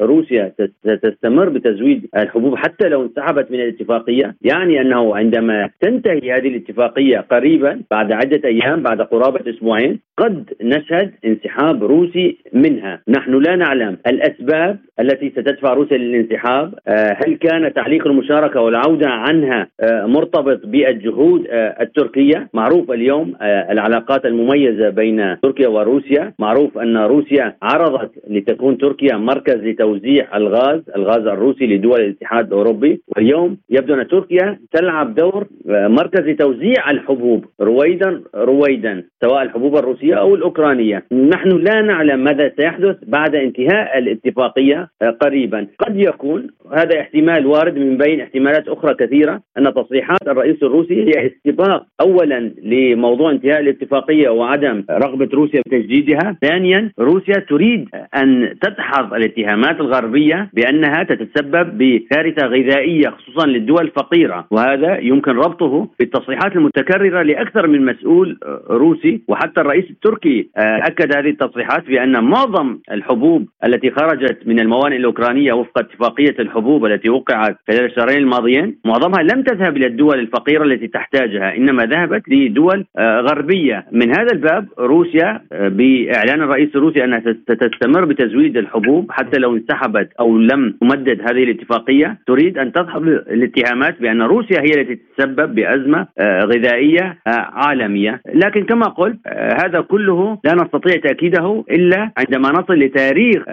روسيا 0.06 0.52
ستستمر 0.84 1.50
بتزويد 1.50 2.10
الحبوب 2.18 2.56
حتى 2.56 2.90
لو 2.90 3.04
انسحبت 3.04 3.52
من 3.52 3.60
الاتفاقية، 3.60 4.36
يعني 4.42 4.82
أنه 4.82 5.16
عندما 5.16 5.70
تنتهي 5.82 6.32
هذه 6.32 6.48
الاتفاقية 6.48 7.18
قريبا 7.18 7.82
بعد 7.92 8.12
عدة 8.12 8.42
أيام 8.46 8.84
بعد 8.84 9.02
قرابة 9.02 9.50
أسبوعين 9.50 10.00
قد 10.18 10.54
نشهد 10.62 11.12
انسحاب 11.26 11.84
روسي 11.84 12.38
منها، 12.54 13.02
نحن 13.08 13.32
لا 13.32 13.56
نعلم 13.56 13.98
الأسباب 14.08 14.80
التي 15.00 15.30
ستدفع 15.30 15.74
روسيا 15.74 15.98
للانسحاب، 15.98 16.74
آه، 16.88 17.18
هل 17.26 17.36
كان 17.36 17.74
تعليق 17.74 18.08
المشاركة 18.08 18.62
والعودة 18.62 19.10
عنها 19.10 19.68
آه، 19.80 20.06
مرتبط 20.06 20.66
بالجهود 20.66 21.48
آه، 21.50 21.76
التركية؟ 21.82 22.50
معروف 22.54 22.92
اليوم 22.92 23.34
العلاقات 23.42 24.26
المميزة 24.26 24.90
بين 24.90 25.38
تركيا 25.42 25.68
وروسيا. 25.68 26.34
معروف 26.40 26.78
أن 26.78 26.98
روسيا 26.98 27.56
عرضت 27.62 28.12
لتكون 28.30 28.78
تركيا 28.78 29.18
مركز 29.18 29.56
لتوزيع 29.56 29.93
الغاز 30.36 30.82
الغاز 30.96 31.28
الروسي 31.28 31.68
لدول 31.68 32.02
الاتحاد 32.02 32.48
الأوروبي. 32.48 33.02
واليوم 33.16 33.58
يبدو 33.70 33.94
أن 33.94 34.08
تركيا 34.08 34.60
تلعب 34.72 35.16
دور 35.16 35.48
آه، 35.70 35.88
مركز 35.88 36.20
لتوزيع 36.20 36.92
الحبوب 36.92 37.46
رويدا 37.62 38.22
رويدا 38.36 39.04
سواء 39.24 39.42
الحبوب 39.44 39.78
الروسية 39.78 40.16
أو 40.16 40.36
الأوكرانية. 40.36 41.04
نحن 41.12 41.50
لا 41.50 41.82
نعلم 41.82 42.24
ماذا 42.24 42.52
سيحدث 42.60 42.96
بعد 43.08 43.36
انتهاء 43.36 43.98
الاتفاقية 43.98 44.90
قريبا. 45.22 45.68
قد 45.80 45.96
يكون 46.00 46.48
هذا 46.72 47.00
احتمال 47.00 47.46
وارد 47.46 47.78
من 47.78 47.98
بين 47.98 48.22
احتمالات 48.22 48.68
أخرى 48.68 48.94
كثيرة 48.94 49.42
أن 49.58 49.74
تصريحات 49.74 50.28
الرئيس 50.28 50.64
الروسي 50.64 51.04
هي 51.04 51.32
استباق 51.32 51.86
اولا 52.02 52.52
لموضوع 52.64 53.32
انتهاء 53.32 53.60
الاتفاقية 53.60 54.30
وعدم 54.30 54.84
رغبة 54.90 55.30
روسيا 55.34 55.62
بتجديدها، 55.66 56.38
ثانيا 56.42 56.92
روسيا 57.00 57.34
تريد 57.50 57.90
أن 58.16 58.56
تدحض 58.62 59.14
الاتهامات 59.14 59.82
الغربية 59.84 60.50
بأنها 60.54 61.04
تتسبب 61.04 61.78
بكارثة 61.78 62.46
غذائية 62.48 63.10
خصوصا 63.10 63.48
للدول 63.48 63.82
الفقيرة، 63.82 64.48
وهذا 64.52 64.98
يمكن 65.00 65.32
ربطه 65.32 65.88
بالتصريحات 66.00 66.56
المتكررة 66.56 67.22
لأكثر 67.22 67.68
من 67.68 67.86
مسؤول 67.86 68.40
روسي 68.70 69.22
وحتى 69.28 69.62
الرئيس 69.62 69.86
التركي 69.90 70.50
أكد 70.58 71.18
هذه 71.18 71.30
التصريحات 71.30 71.86
بأن 71.86 72.24
معظم 72.24 72.78
الحبوب 72.92 73.48
التي 73.66 73.92
خرجت 73.92 74.38
من 74.46 74.60
الموانئ 74.60 74.96
الأوكرانية 74.96 75.54
وفق 75.54 75.80
اتفاقية 75.80 76.36
الحبوب 76.40 76.86
التي 76.86 77.10
وقعت 77.10 77.58
خلال 77.68 77.86
الشهرين 77.86 78.18
الماضيين 78.18 78.78
معظمها 78.86 79.24
لم 79.24 79.44
تذهب 79.44 79.78
إلى 79.78 79.88
الدول 79.88 80.20
الفقيرة 80.20 80.64
التي 80.64 80.88
تحتاجها 80.88 81.56
إنما 81.58 81.84
ذهبت 81.86 82.30
لدول 82.30 82.86
آه، 82.98 83.20
غربية. 83.20 83.86
من 83.92 84.10
هذا 84.10 84.32
الباب 84.34 84.68
روسيا 84.80 85.42
آه، 85.52 85.68
بإعلان 85.68 86.42
الرئيس 86.42 86.70
الروسي 86.76 87.04
أنها 87.04 87.20
ستستمر 87.20 88.06
بتزويد 88.06 88.58
الحبوب 88.58 89.12
حتى 89.12 89.40
لو 89.40 89.56
انسحبت 89.74 90.10
أو 90.20 90.38
لم 90.38 90.78
تمدد 90.82 91.22
هذه 91.22 91.44
الاتفاقية 91.44 92.18
تريد 92.28 92.58
أن 92.58 92.72
تدخل 92.72 93.08
الاتهامات 93.08 94.02
بأن 94.02 94.22
روسيا 94.22 94.60
هي 94.62 94.82
التي 94.82 94.96
تتسبب 94.96 95.56
بأزمة 95.56 96.08
غذائية 96.22 97.18
عالمية، 97.28 98.22
لكن 98.34 98.64
كما 98.64 98.86
قلت 98.86 99.18
هذا 99.64 99.82
كله 99.82 100.38
لا 100.44 100.54
نستطيع 100.54 100.96
تأكيده 100.96 101.64
إلا 101.72 102.12
عندما 102.18 102.50
نصل 102.50 102.74
لتاريخ 102.74 103.44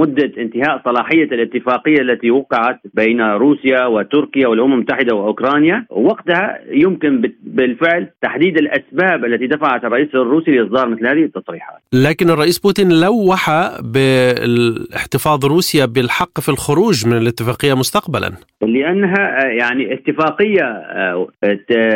مدة 0.00 0.32
انتهاء 0.38 0.82
صلاحية 0.84 1.24
الاتفاقية 1.24 2.00
التي 2.00 2.30
وقعت 2.30 2.80
بين 2.94 3.20
روسيا 3.20 3.86
وتركيا 3.86 4.48
والأمم 4.48 4.72
المتحدة 4.72 5.16
وأوكرانيا، 5.16 5.86
وقتها 5.90 6.58
يمكن 6.70 7.22
بالفعل 7.42 8.08
تحديد 8.22 8.58
الأسباب 8.58 9.24
التي 9.24 9.46
دفعت 9.46 9.84
الرئيس 9.84 10.08
الروسي 10.14 10.50
لإصدار 10.50 10.88
مثل 10.88 11.06
هذه 11.06 11.24
التصريحات. 11.24 11.78
لكن 11.92 12.30
الرئيس 12.30 12.58
بوتين 12.58 12.88
لوح 13.00 13.50
باحتفاظ 13.80 15.44
روسيا 15.44 15.59
بالحق 15.86 16.40
في 16.40 16.48
الخروج 16.48 17.06
من 17.06 17.16
الاتفاقية 17.16 17.74
مستقبلا. 17.74 18.32
لأنها 18.62 19.44
يعني 19.44 19.94
اتفاقية 19.94 20.64
آه، 20.64 21.26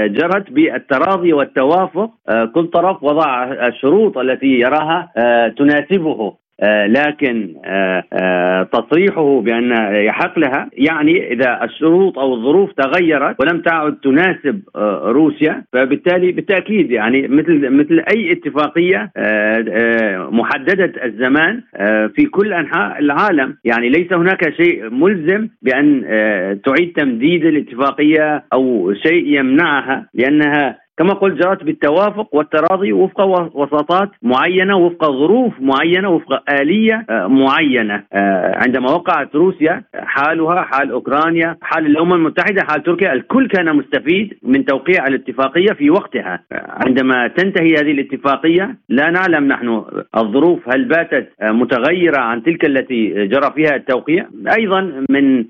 جرت 0.06 0.50
بالتراضي 0.50 1.32
والتوافق 1.32 2.10
آه، 2.28 2.44
كل 2.54 2.66
طرف 2.66 3.02
وضع 3.02 3.44
الشروط 3.44 4.18
التي 4.18 4.46
يراها 4.46 5.12
آه، 5.16 5.48
تناسبه 5.48 6.10
آه، 6.10 6.43
لكن 6.62 7.54
آه، 7.64 8.04
آه، 8.12 8.62
تصريحه 8.62 9.40
بأن 9.40 9.94
يحق 9.94 10.38
لها 10.38 10.70
يعني 10.72 11.32
إذا 11.32 11.64
الشروط 11.64 12.18
أو 12.18 12.34
الظروف 12.34 12.72
تغيرت 12.72 13.36
ولم 13.40 13.60
تعد 13.60 13.96
تناسب 14.02 14.60
روسيا 15.04 15.62
فبالتالي 15.72 16.32
بالتأكيد 16.32 16.90
يعني 16.90 17.28
مثل 17.28 17.70
مثل 17.70 18.04
أي 18.14 18.32
اتفاقية 18.32 19.10
محددة 20.30 20.92
الزمان 21.04 21.62
في 22.16 22.26
كل 22.30 22.52
أنحاء 22.52 22.98
العالم. 22.98 23.56
يعني 23.64 23.88
ليس 23.88 24.12
هناك 24.12 24.54
شيء 24.56 24.90
ملزم 24.90 25.48
بأن 25.62 26.02
تعيد 26.64 26.92
تمديد 26.96 27.46
الاتفاقية 27.46 28.44
أو 28.52 28.94
شيء 28.94 29.38
يمنعها 29.38 30.06
لأنها 30.14 30.83
كما 30.96 31.14
قلت 31.14 31.34
جرت 31.34 31.64
بالتوافق 31.64 32.34
والتراضي 32.34 32.92
وفق 32.92 33.20
وساطات 33.54 34.10
معينة 34.22 34.76
وفق 34.76 35.04
ظروف 35.04 35.52
معينة 35.60 36.08
وفق 36.08 36.50
آلية 36.50 37.06
آه، 37.10 37.26
معينة. 37.26 38.02
آه، 38.12 38.58
عندما 38.62 38.90
وقعت 38.90 39.34
روسيا 39.34 39.82
حالها 39.94 40.62
حال 40.62 40.90
أوكرانيا 40.90 41.56
حال 41.62 41.86
الأمم 41.86 42.12
المتحدة 42.12 42.62
حال 42.64 42.82
تركيا 42.82 43.12
الكل 43.12 43.48
كان 43.48 43.76
مستفيد 43.76 44.34
من 44.42 44.64
توقيع 44.64 45.06
الاتفاقية 45.06 45.72
في 45.72 45.90
وقتها. 45.90 46.40
آه، 46.52 46.78
عندما 46.86 47.28
تنتهي 47.28 47.74
هذه 47.74 47.92
الاتفاقية 47.92 48.76
لا 48.88 49.10
نعلم 49.10 49.48
نحن 49.48 49.82
الظروف 50.16 50.68
هل 50.68 50.84
باتت 50.84 51.28
متغيرة 51.42 52.20
عن 52.20 52.42
تلك 52.42 52.64
التي 52.64 53.26
جرى 53.26 53.52
فيها 53.54 53.76
التوقيع. 53.76 54.26
أيضا 54.58 55.04
من 55.10 55.44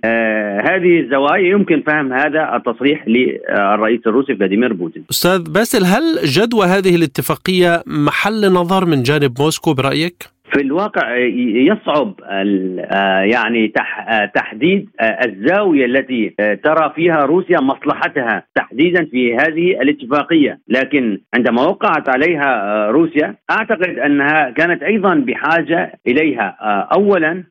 هذه 0.71 1.01
الزوايا 1.01 1.49
يمكن 1.49 1.83
فهم 1.87 2.13
هذا 2.13 2.57
التصريح 2.57 3.09
للرئيس 3.09 4.01
الروسي 4.07 4.35
فلاديمير 4.35 4.73
بوتين. 4.73 5.05
أستاذ 5.35 5.53
باسل 5.53 5.85
هل 5.85 6.21
جدوى 6.25 6.67
هذه 6.67 6.95
الاتفاقية 6.95 7.83
محل 7.87 8.53
نظر 8.53 8.85
من 8.85 9.03
جانب 9.03 9.41
موسكو 9.41 9.75
برأيك؟ 9.75 10.34
في 10.53 10.61
الواقع 10.61 11.17
يصعب 11.17 12.15
آه، 12.25 13.21
يعني 13.21 13.73
آه، 14.09 14.25
تحديد 14.35 14.89
آه، 15.01 15.05
الزاوية 15.05 15.85
التي 15.87 16.35
ترى 16.65 16.93
فيها 16.95 17.25
روسيا 17.25 17.61
مصلحتها 17.61 18.43
تحديدا 18.55 19.05
في 19.05 19.37
هذه 19.37 19.81
الاتفاقية، 19.83 20.59
لكن 20.69 21.19
عندما 21.35 21.63
وقعت 21.63 22.09
عليها 22.09 22.87
روسيا 22.91 23.35
أعتقد 23.51 23.99
أنها 23.99 24.51
كانت 24.51 24.83
أيضا 24.83 25.15
بحاجة 25.15 25.93
إليها، 26.07 26.57
اولا 26.93 27.45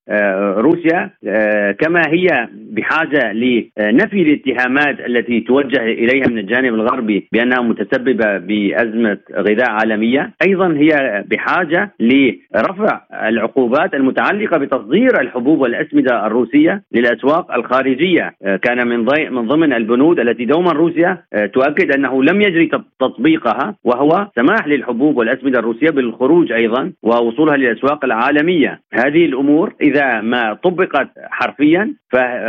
روسيا 0.57 1.09
كما 1.79 2.01
هي 2.07 2.47
بحاجة 2.53 3.33
لنفي 3.33 4.21
الاتهامات 4.21 4.99
التي 4.99 5.39
توجه 5.41 5.83
إليها 5.83 6.27
من 6.27 6.37
الجانب 6.37 6.73
الغربي 6.73 7.27
بأنها 7.31 7.61
متسببة 7.61 8.37
بأزمة 8.37 9.17
غذاء 9.33 9.71
عالمية، 9.71 10.31
أيضا 10.47 10.73
هي 10.73 11.23
بحاجة 11.27 11.91
لرفع 11.99 12.92
العقوبات 13.13 13.93
المتعلقة 13.93 14.57
بتصدير 14.57 15.21
الحبوب 15.21 15.59
والأسمدة 15.61 16.27
الروسية 16.27 16.83
للأسواق 16.91 17.53
الخارجية. 17.53 18.35
آه، 18.43 18.55
كان 18.55 18.87
من 18.87 18.99
من 19.31 19.47
ضمن 19.47 19.73
البنود 19.73 20.19
التي 20.19 20.45
دوما 20.45 20.71
روسيا 20.71 21.17
آه، 21.33 21.45
تؤكد 21.45 21.91
أنه 21.91 22.23
لم 22.23 22.41
يجري 22.41 22.69
تطبيقها 22.99 23.75
وهو 23.83 24.27
سماح 24.35 24.67
للحبوب 24.67 25.17
والأسمدة 25.17 25.59
الروسية 25.59 25.89
بالخروج 25.89 26.51
أيضا 26.51 26.91
ووصولها 27.03 27.57
للأسواق 27.57 28.05
العالمية. 28.05 28.81
هذه 28.93 29.25
الأمور 29.25 29.73
إذا 29.81 30.21
ما 30.21 30.53
طبقت 30.53 31.09
حرفيا 31.29 31.93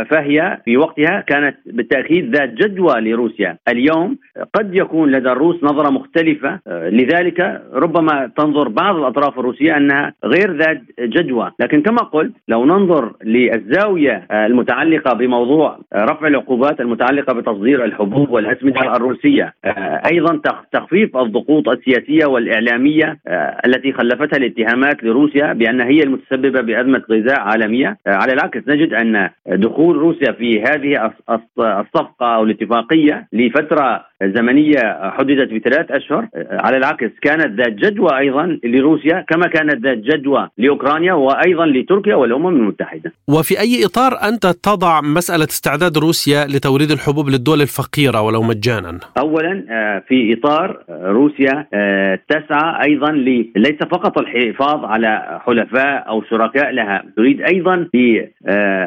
فهي 0.09 0.57
في 0.65 0.77
وقتها 0.77 1.23
كانت 1.27 1.57
بالتأكيد 1.65 2.35
ذات 2.35 2.53
جدوى 2.53 3.01
لروسيا. 3.01 3.57
اليوم 3.67 4.17
قد 4.53 4.75
يكون 4.75 5.11
لدى 5.11 5.29
الروس 5.29 5.63
نظرة 5.63 5.89
مختلفة. 5.89 6.59
آه، 6.67 6.89
لذلك 6.89 7.61
ربما 7.73 8.31
تنظر 8.37 8.67
بعض 8.67 8.95
الأطراف 8.95 9.39
الروسية 9.39 9.77
أنها 9.77 10.13
غير 10.25 10.57
ذات 10.57 10.81
جدوى. 10.99 11.51
لكن 11.59 11.81
كما 11.81 11.97
قلت 11.97 12.33
لو 12.47 12.65
ننظر 12.65 13.13
للزاوية 13.23 14.27
المتعلقة 14.31 15.13
بموضوع 15.13 15.79
رفع 15.95 16.27
العقوبات 16.27 16.81
المتعلقة 16.81 17.33
بتصدير 17.33 17.85
الحبوب 17.85 18.29
والأسمدة 18.29 18.95
الروسية 18.95 19.53
أيضا 20.11 20.41
تخفيف 20.71 21.17
الضغوط 21.17 21.69
السياسية 21.69 22.25
والإعلامية 22.25 23.17
التي 23.65 23.93
خلفتها 23.93 24.37
الاتهامات 24.37 25.03
لروسيا 25.03 25.53
بأن 25.53 25.81
هي 25.81 26.03
المتسببة 26.03 26.61
بأزمة 26.61 27.01
غذاء 27.11 27.39
عالمية. 27.39 27.97
على 28.07 28.33
العكس 28.33 28.61
نجد 28.67 28.93
أن 28.93 29.29
دخول 29.47 29.95
روسيا 29.95 30.31
في 30.31 30.61
هذه 30.61 31.11
الصفقة 31.59 32.35
أو 32.35 32.43
الاتفاقية 32.43 33.27
لفترة 33.33 34.05
زمنية 34.23 35.09
حددت 35.09 35.53
بثلاث 35.53 35.91
أشهر 35.91 36.27
على 36.51 36.77
العكس 36.77 37.09
كانت 37.21 37.59
ذات 37.61 37.73
جدوى 37.73 38.17
أيضا 38.17 38.59
لروسيا 38.63 39.25
كما 39.29 39.47
كانت 39.47 39.75
ذات 39.85 39.97
جدوى 39.97 40.14
لأوكرانيا 40.57 41.13
وأيضا 41.13 41.65
لتركيا 41.65 42.15
والأمم 42.15 42.47
المتحدة. 42.47 43.13
وفي 43.27 43.59
أي 43.59 43.85
إطار 43.85 44.11
أنت 44.29 44.45
تضع 44.47 45.01
مسألة 45.01 45.43
استعداد 45.43 45.97
روسيا 45.97 46.45
لتوريد 46.45 46.91
الحبوب 46.91 47.29
للدول 47.29 47.61
الفقيرة 47.61 48.21
ولو 48.21 48.41
مجانا؟ 48.41 48.99
اولا 49.19 49.65
آه، 49.69 50.03
في 50.07 50.33
إطار 50.33 50.83
آه، 50.89 51.11
روسيا 51.11 51.67
آه، 51.73 52.19
تسعى 52.29 52.83
أيضا 52.83 53.11
ليس 53.55 53.79
فقط 53.91 54.17
الحفاظ 54.17 54.85
على 54.85 55.41
حلفاء 55.45 56.09
أو 56.09 56.23
شركاء 56.23 56.71
لها، 56.71 57.03
تريد 57.17 57.41
أيضا 57.41 57.87
في 57.91 58.27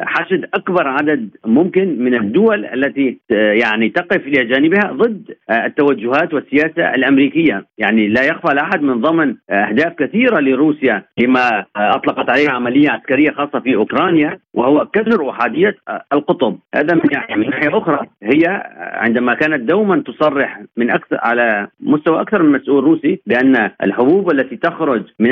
حشد 0.03 0.45
أكبر 0.53 0.87
عدد 0.87 1.29
ممكن 1.45 2.03
من 2.03 2.15
الدول 2.15 2.65
التي 2.65 3.17
يعني 3.29 3.89
تقف 3.89 4.27
إلى 4.27 4.45
جانبها 4.45 4.91
ضد 4.91 5.23
التوجهات 5.51 6.33
والسياسة 6.33 6.93
الأمريكية، 6.95 7.65
يعني 7.77 8.07
لا 8.07 8.23
يخفى 8.23 8.47
على 8.47 8.61
احد 8.61 8.81
من 8.81 9.01
ضمن 9.01 9.35
أهداف 9.49 9.93
كثيرة 9.93 10.39
لروسيا 10.39 11.03
لما 11.19 11.65
أطلقت 11.75 12.29
عليه 12.29 12.49
عملية 12.49 12.89
عسكرية 12.89 13.31
خاصة 13.31 13.59
في 13.59 13.75
أوكرانيا 13.75 14.39
وهو 14.53 14.85
كسر 14.85 15.29
احاديه 15.29 15.75
القطب. 16.13 16.57
هذا 16.75 16.95
من 16.95 17.01
ناحيه 17.13 17.35
من 17.35 17.49
ناحية 17.49 17.77
أخرى 17.77 17.99
هي 18.23 18.63
عندما 18.77 19.33
كانت 19.33 19.69
دوما 19.69 20.03
تصرح 20.07 20.61
من 20.77 20.91
أكثر 20.91 21.17
على 21.21 21.67
مستوى 21.79 22.21
أكثر 22.21 22.43
من 22.43 22.51
مسؤول 22.51 22.83
روسي 22.83 23.21
بأن 23.25 23.71
الحبوب 23.83 24.31
التي 24.31 24.55
تخرج 24.55 25.03
من 25.19 25.31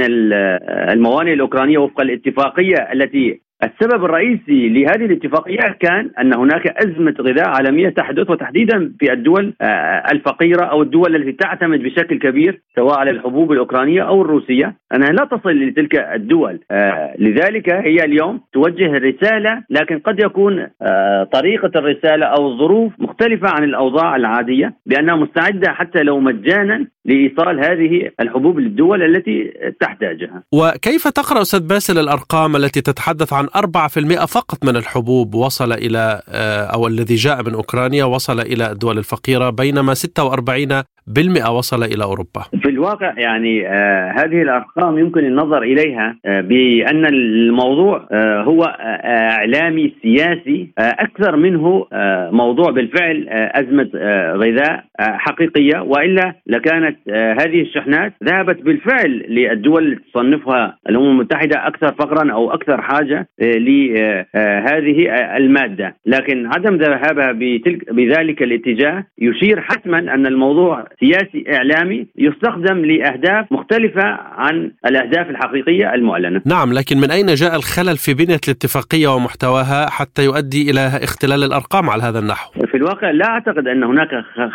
الموانئ 0.93 1.33
الأوكرانية 1.33 1.77
وفق 1.77 2.01
الاتفاقية 2.01 2.75
التي 2.93 3.41
السبب 3.63 4.05
الرئيسي 4.05 4.69
لهذه 4.69 5.05
الاتفاقية 5.05 5.77
كان 5.79 6.11
أن 6.21 6.33
هناك 6.33 6.67
أزمة 6.67 7.15
غذاء 7.21 7.49
عالمية 7.49 7.89
تحدث 7.89 8.29
وتحديدا 8.29 8.93
في 8.99 9.13
الدول 9.13 9.53
آه، 9.61 10.03
الفقيرة 10.11 10.65
أو 10.65 10.81
الدول 10.81 11.15
التي 11.15 11.31
تعتمد 11.31 11.79
بشكل 11.79 12.19
كبير 12.19 12.61
سواء 12.75 12.99
على 12.99 13.11
الحبوب 13.11 13.51
الأوكرانية 13.51 14.01
أو 14.01 14.21
الروسية. 14.21 14.75
أنها 14.95 15.09
لا 15.09 15.25
تصل 15.25 15.49
لتلك 15.49 15.95
الدول 15.95 16.59
آه، 16.71 17.15
لذلك 17.19 17.69
هي 17.69 17.95
اليوم 17.95 18.41
توجه 18.53 18.91
رسالة 18.97 19.63
لكن 19.69 19.99
قد 19.99 20.19
يكون 20.19 20.67
آه، 20.81 21.23
طريقة 21.33 21.71
الرسالة 21.75 22.25
أو 22.25 22.51
الظروف 22.51 22.93
مختلفة 22.99 23.49
عن 23.49 23.63
الأوضاع 23.63 24.15
العادية 24.15 24.73
بأنها 24.85 25.15
مستعدة 25.15 25.71
حتى 25.71 26.03
لو 26.03 26.19
مجانا 26.19 26.87
لإيصال 27.05 27.59
هذه 27.59 28.09
الحبوب 28.19 28.59
للدول 28.59 29.03
التي 29.03 29.53
تحتاجها. 29.81 30.43
وكيف 30.53 31.07
تقرأ 31.07 31.41
أستاذ 31.41 31.67
باسل 31.67 31.99
الأرقام 31.99 32.55
التي 32.55 32.81
تتحدث 32.81 33.33
عن 33.33 33.46
4% 33.55 34.25
فقط 34.25 34.65
من 34.65 34.75
الحبوب 34.75 35.35
وصل 35.35 35.73
إلى 35.73 36.21
آه، 36.29 36.65
أو 36.65 36.87
الذي 36.87 37.15
جاء 37.15 37.43
من 37.43 37.53
أوكرانيا 37.53 38.05
وصل 38.05 38.39
إلى 38.39 38.71
الدول 38.71 38.97
الفقيرة 38.97 39.49
بينما 39.49 39.93
46 39.93 40.83
بالمئة 41.07 41.49
وصل 41.57 41.83
إلى 41.83 42.03
أوروبا. 42.03 42.45
الواقع 42.77 43.13
يعني 43.17 43.67
آه 43.67 44.11
هذه 44.11 44.41
الأرقام 44.41 44.97
يمكن 44.97 45.25
النظر 45.25 45.61
إليها 45.63 46.15
آه 46.25 46.41
بأن 46.41 47.05
الموضوع 47.05 48.07
آه 48.11 48.41
هو 48.41 48.63
إعلامي 49.05 49.93
سياسي 50.01 50.67
أكثر 50.77 51.35
منه 51.35 51.87
موضوع 52.31 52.71
بالفعل 52.71 53.25
أزمة 53.29 53.89
غذاء 54.33 54.83
حقيقية. 54.99 55.81
وإلا 55.81 56.33
لكانت 56.47 56.97
هذه 57.09 57.61
الشحنات 57.61 58.13
ذهبت 58.23 58.61
بالفعل 58.61 59.25
للدول 59.29 59.99
تصنفها 60.13 60.77
الأمم 60.89 61.07
المتحدة 61.09 61.67
أكثر 61.67 61.93
فقرا 61.93 62.31
أو 62.31 62.51
أكثر 62.51 62.81
حاجة 62.81 63.27
لهذه 63.41 64.97
المادة، 65.37 65.95
لكن 66.05 66.45
عدم 66.45 66.75
ذهابها 66.75 67.31
بتلك 67.31 67.93
بذلك 67.93 68.43
الاتجاه 68.43 69.03
يشير 69.19 69.61
حتما 69.61 69.99
أن 69.99 70.25
الموضوع 70.27 70.85
سياسي 70.99 71.45
إعلامي 71.55 72.05
يستخدم 72.17 72.66
لأهداف 72.73 73.51
مختلفة 73.51 74.03
عن 74.37 74.71
الأهداف 74.85 75.29
الحقيقية 75.29 75.93
المعلنة. 75.93 76.41
نعم 76.45 76.73
لكن 76.73 76.97
من 76.97 77.11
أين 77.11 77.25
جاء 77.25 77.55
الخلل 77.55 77.97
في 77.97 78.13
بنية 78.13 78.39
الاتفاقية 78.47 79.07
ومحتواها 79.07 79.89
حتى 79.89 80.25
يؤدي 80.25 80.71
إلى 80.71 80.81
اختلال 81.03 81.43
الأرقام 81.43 81.89
على 81.89 82.03
هذا 82.03 82.19
النحو؟ 82.19 82.51
في 82.65 82.77
الواقع 82.77 83.11
لا 83.11 83.25
أعتقد 83.25 83.67
أن 83.67 83.83
هناك 83.83 84.09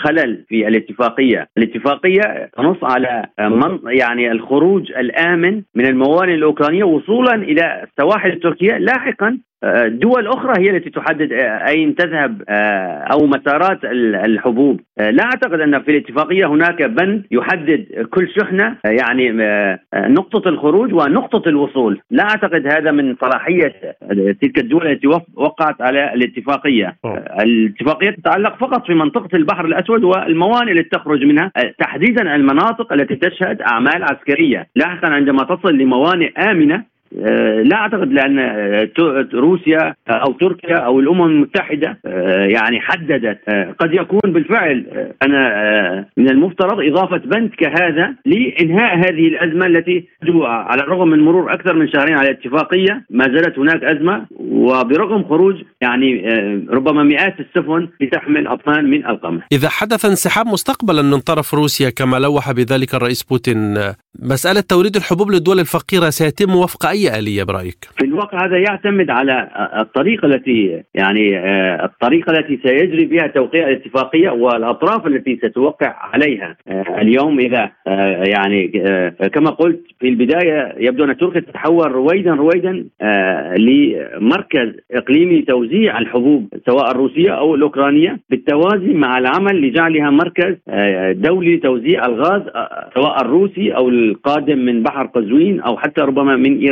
خلل 0.05 0.45
في 0.49 0.69
الاتفاقية، 0.69 1.49
الاتفاقية 1.59 2.51
تنص 2.57 2.79
على 2.83 3.27
من 3.41 3.79
يعني 3.99 4.33
الخروج 4.33 4.93
الآمن 4.93 5.63
من 5.75 5.87
الموانئ 5.87 6.35
الأوكرانية 6.35 6.85
وصولا 6.85 7.35
إلى 7.35 7.85
السواحل 7.89 8.31
التركية 8.31 8.79
لاحقا 8.79 9.39
دول 9.87 10.27
أخرى 10.27 10.53
هي 10.59 10.77
التي 10.77 10.91
تحدد 10.91 11.33
أين 11.69 11.95
تذهب 11.95 12.43
أو 13.13 13.27
مسارات 13.27 13.79
الحبوب. 14.25 14.81
لا 14.99 15.25
أعتقد 15.25 15.61
أن 15.61 15.83
في 15.83 15.91
الاتفاقية 15.91 16.47
هناك 16.47 16.83
بند 16.83 17.27
يحدد 17.31 17.87
كل 18.11 18.29
شحنة 18.29 18.77
يعني 18.85 19.33
نقطة 19.95 20.49
الخروج 20.49 20.95
ونقطة 20.95 21.49
الوصول. 21.49 22.01
لا 22.11 22.23
أعتقد 22.23 22.67
هذا 22.67 22.91
من 22.91 23.17
صلاحية 23.21 23.73
تلك 24.43 24.59
الدول 24.59 24.87
التي 24.87 25.07
وقعت 25.35 25.83
على 25.83 26.15
الاتفاقية. 26.15 26.97
الاتفاقية 27.43 28.11
تتعلق 28.11 28.57
فقط 28.57 28.87
في 28.87 28.95
منطقة 28.95 29.37
البحر 29.37 29.65
الأسود 29.65 30.05
والموانئ 30.05 30.73
التي 30.73 30.89
تخرج 30.89 31.25
منها. 31.25 31.53
تحديدا 31.79 32.35
المناطق 32.35 32.93
التي 32.93 33.17
تشهد 33.17 33.63
أعمال 33.63 34.03
عسكرية 34.03 34.67
لاحقا 34.77 35.09
عندما 35.09 35.45
تصل 35.45 35.75
لموانئ 35.75 36.51
آمنة 36.51 36.92
لا 37.65 37.77
أعتقد 37.77 38.13
لأن 38.13 38.39
روسيا 39.35 39.95
أو 40.09 40.33
تركيا 40.33 40.77
أو 40.77 41.01
الأمم 41.01 41.23
المتحدة 41.23 41.99
يعني 42.55 42.81
حددت 42.81 43.39
قد 43.79 43.95
يكون 43.95 44.33
بالفعل 44.33 44.87
أنا 45.23 45.43
من 46.17 46.31
المفترض 46.31 46.81
إضافة 46.81 47.17
بند 47.17 47.51
كهذا 47.59 48.15
لإنهاء 48.27 48.99
هذه 48.99 49.29
الأزمة 49.29 49.67
التي 49.67 50.09
على 50.45 50.83
الرغم 50.83 51.09
من 51.09 51.21
مرور 51.21 51.55
أكثر 51.55 51.75
من 51.75 51.89
شهرين 51.89 52.15
على 52.15 52.31
الاتفاقيه 52.31 53.05
ما 53.11 53.25
زالت 53.25 53.59
هناك 53.59 53.85
أزمة 53.85 54.27
وبرغم 54.41 55.25
خروج 55.25 55.55
يعني 55.81 56.23
ربما 56.71 57.03
مئات 57.03 57.35
السفن 57.41 57.89
لتحمل 58.01 58.47
اطنان 58.47 58.91
من 58.91 59.07
القمح. 59.07 59.47
إذا 59.53 59.69
حدث 59.69 60.05
انسحاب 60.05 60.47
مستقبلا 60.47 61.03
من 61.03 61.19
طرف 61.19 61.55
روسيا 61.55 61.91
كما 61.91 62.17
لوح 62.17 62.53
بذلك 62.53 62.95
الرئيس 62.95 63.23
بوتين 63.23 63.79
مسألة 64.23 64.61
توريد 64.61 64.97
الحبوب 64.97 65.31
للدول 65.31 65.61
الفقيرة 65.61 66.11
سيتم 66.11 66.57
وفق 66.57 66.87
أي 66.87 67.02
أي 67.03 67.19
آلية 67.19 67.43
برأيك؟ 67.43 67.85
في 67.97 68.05
الواقع 68.05 68.47
هذا 68.47 68.59
يعتمد 68.59 69.11
على 69.11 69.49
الطريقة 69.81 70.27
التي 70.27 70.83
يعني 70.95 71.39
الطريقة 71.85 72.33
التي 72.33 72.61
سيجري 72.69 73.05
بها 73.05 73.27
توقيع 73.27 73.69
الاتفاقية 73.69 74.31
والأطراف 74.31 75.07
التي 75.07 75.37
ستوقع 75.37 75.95
عليها 76.13 76.57
اليوم 76.99 77.39
إذا 77.39 77.71
يعني 78.29 78.69
كما 79.35 79.51
قلت 79.51 79.81
في 80.01 80.09
البداية 80.09 80.75
يبدو 80.79 81.05
أن 81.05 81.17
تركيا 81.17 81.41
تتحول 81.41 81.93
رويدا 81.93 82.35
رويدا 82.35 82.85
لمركز 83.59 84.69
إقليمي 84.93 85.41
لتوزيع 85.41 85.99
الحبوب 85.99 86.49
سواء 86.67 86.91
الروسية 86.91 87.31
أو 87.31 87.55
الأوكرانية 87.55 88.21
بالتوازي 88.31 88.95
مع 88.95 89.19
العمل 89.19 89.63
لجعلها 89.63 90.11
مركز 90.11 90.57
دولي 91.13 91.57
لتوزيع 91.57 92.07
الغاز 92.07 92.43
سواء 92.95 93.21
الروسي 93.21 93.71
أو 93.77 93.89
القادم 93.89 94.59
من 94.59 94.83
بحر 94.83 95.07
قزوين 95.07 95.61
أو 95.61 95.77
حتى 95.77 96.01
ربما 96.01 96.37
من 96.37 96.63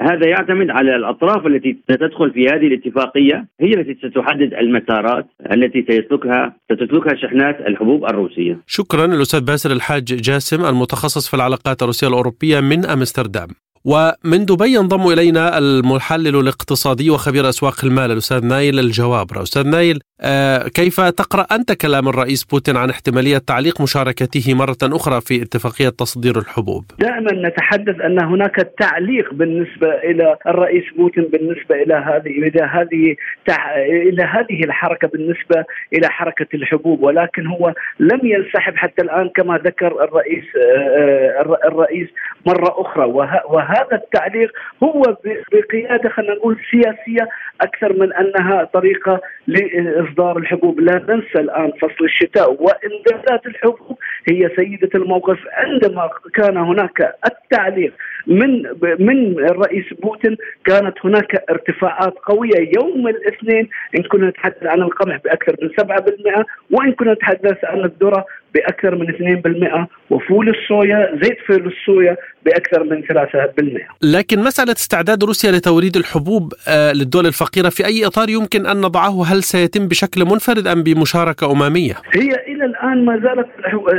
هذا 0.00 0.28
يعتمد 0.28 0.70
على 0.70 0.96
الأطراف 0.96 1.46
التي 1.46 1.76
ستدخل 1.84 2.30
في 2.30 2.46
هذه 2.46 2.66
الاتفاقية 2.66 3.46
هي 3.60 3.74
التي 3.74 4.08
ستحدد 4.08 4.54
المسارات 4.54 5.26
التي 5.52 5.84
سيسلكها 5.88 6.56
ستسلكها 6.72 7.14
شحنات 7.16 7.60
الحبوب 7.60 8.04
الروسية. 8.04 8.58
شكرا 8.66 9.04
الأستاذ 9.04 9.40
باسل 9.40 9.72
الحاج 9.72 10.04
جاسم 10.04 10.64
المتخصص 10.64 11.28
في 11.28 11.34
العلاقات 11.34 11.82
الروسية 11.82 12.08
الأوروبية 12.08 12.60
من 12.60 12.84
أمستردام. 12.84 13.48
ومن 13.84 14.44
دبي 14.44 14.74
ينضم 14.74 15.12
إلينا 15.12 15.58
المحلل 15.58 16.40
الاقتصادي 16.40 17.10
وخبير 17.10 17.48
أسواق 17.48 17.84
المال 17.84 18.10
الأستاذ 18.10 18.46
نايل 18.46 18.78
الجوابرة، 18.78 19.42
أستاذ 19.42 19.66
نايل 19.66 19.98
كيف 20.74 21.00
تقرأ 21.00 21.46
أنت 21.52 21.72
كلام 21.72 22.08
الرئيس 22.08 22.44
بوتين 22.44 22.76
عن 22.76 22.90
احتمالية 22.90 23.38
تعليق 23.38 23.80
مشاركته 23.80 24.54
مرة 24.54 24.76
أخرى 24.82 25.20
في 25.20 25.42
اتفاقية 25.42 25.88
تصدير 25.88 26.38
الحبوب؟ 26.38 26.84
دائما 26.98 27.48
نتحدث 27.48 28.00
أن 28.00 28.24
هناك 28.24 28.72
تعليق 28.78 29.34
بالنسبة 29.34 29.88
إلى 29.94 30.36
الرئيس 30.46 30.84
بوتين 30.96 31.24
بالنسبة 31.24 31.74
إلى 31.82 31.94
هذه 31.94 32.30
إلى 32.30 32.62
هذه 32.62 33.16
إلى 34.08 34.22
هذه 34.22 34.64
الحركة 34.64 35.08
بالنسبة 35.08 35.64
إلى 35.92 36.08
حركة 36.08 36.46
الحبوب. 36.54 37.02
ولكن 37.02 37.46
هو 37.46 37.74
لم 38.00 38.20
ينسحب 38.24 38.76
حتى 38.76 39.02
الآن 39.02 39.28
كما 39.28 39.58
ذكر 39.58 40.04
الرئيس 40.04 40.44
الرئيس 41.64 42.08
مرة 42.46 42.74
أخرى. 42.80 43.04
وهذا 43.70 43.96
التعليق 43.96 44.52
هو 44.82 45.02
بقيادة 45.52 46.08
خلينا 46.08 46.34
نقول 46.34 46.56
سياسية 46.70 47.28
أكثر 47.60 47.92
من 47.92 48.12
أنها 48.12 48.64
طريقة 48.64 49.20
لإصدار 49.46 50.36
الحبوب، 50.36 50.80
لا 50.80 51.04
ننسى 51.08 51.40
الآن 51.40 51.72
فصل 51.82 52.04
الشتاء 52.04 52.52
وإمدادات 52.52 53.46
الحبوب 53.46 53.98
هي 54.30 54.50
سيدة 54.56 54.90
الموقف. 54.94 55.38
عندما 55.52 56.10
كان 56.34 56.56
هناك 56.56 57.14
التعليق 57.26 57.92
من 58.26 58.62
من 58.98 59.38
الرئيس 59.38 59.84
بوتين 60.02 60.36
كانت 60.64 60.94
هناك 61.04 61.44
ارتفاعات 61.50 62.14
قوية. 62.14 62.70
يوم 62.80 63.08
الاثنين 63.08 63.68
إن 63.98 64.02
كنا 64.02 64.28
نتحدث 64.28 64.66
عن 64.66 64.82
القمح 64.82 65.16
بأكثر 65.24 65.56
من 65.62 65.70
7% 65.80 66.44
وإن 66.70 66.92
كنا 66.92 67.12
نتحدث 67.12 67.64
عن 67.64 67.84
الذرة 67.84 68.26
بأكثر 68.54 68.94
من 68.94 69.06
2% 69.82 69.86
وفول 70.10 70.48
الصويا 70.48 71.18
زيت 71.22 71.38
فول 71.48 71.66
الصويا 71.66 72.16
بأكثر 72.44 72.84
من 72.84 73.02
3%. 73.02 73.06
لكن 74.02 74.38
مسألة 74.38 74.72
استعداد 74.72 75.24
روسيا 75.24 75.50
لتوريد 75.50 75.96
الحبوب 75.96 76.52
للدول 76.94 77.26
الفقيرة 77.26 77.68
في 77.68 77.86
أي 77.86 78.06
إطار 78.06 78.30
يمكن 78.30 78.66
أن 78.66 78.76
نضعه 78.76 79.24
هل 79.26 79.42
سيتم 79.42 79.88
بشكل 79.88 80.24
منفرد 80.24 80.66
أم 80.66 80.82
بمشاركة 80.82 81.52
أممية؟ 81.52 81.94
هي 82.14 82.30
إلى 82.48 82.64
الآن 82.64 83.04
ما 83.04 83.20
زالت 83.24 83.46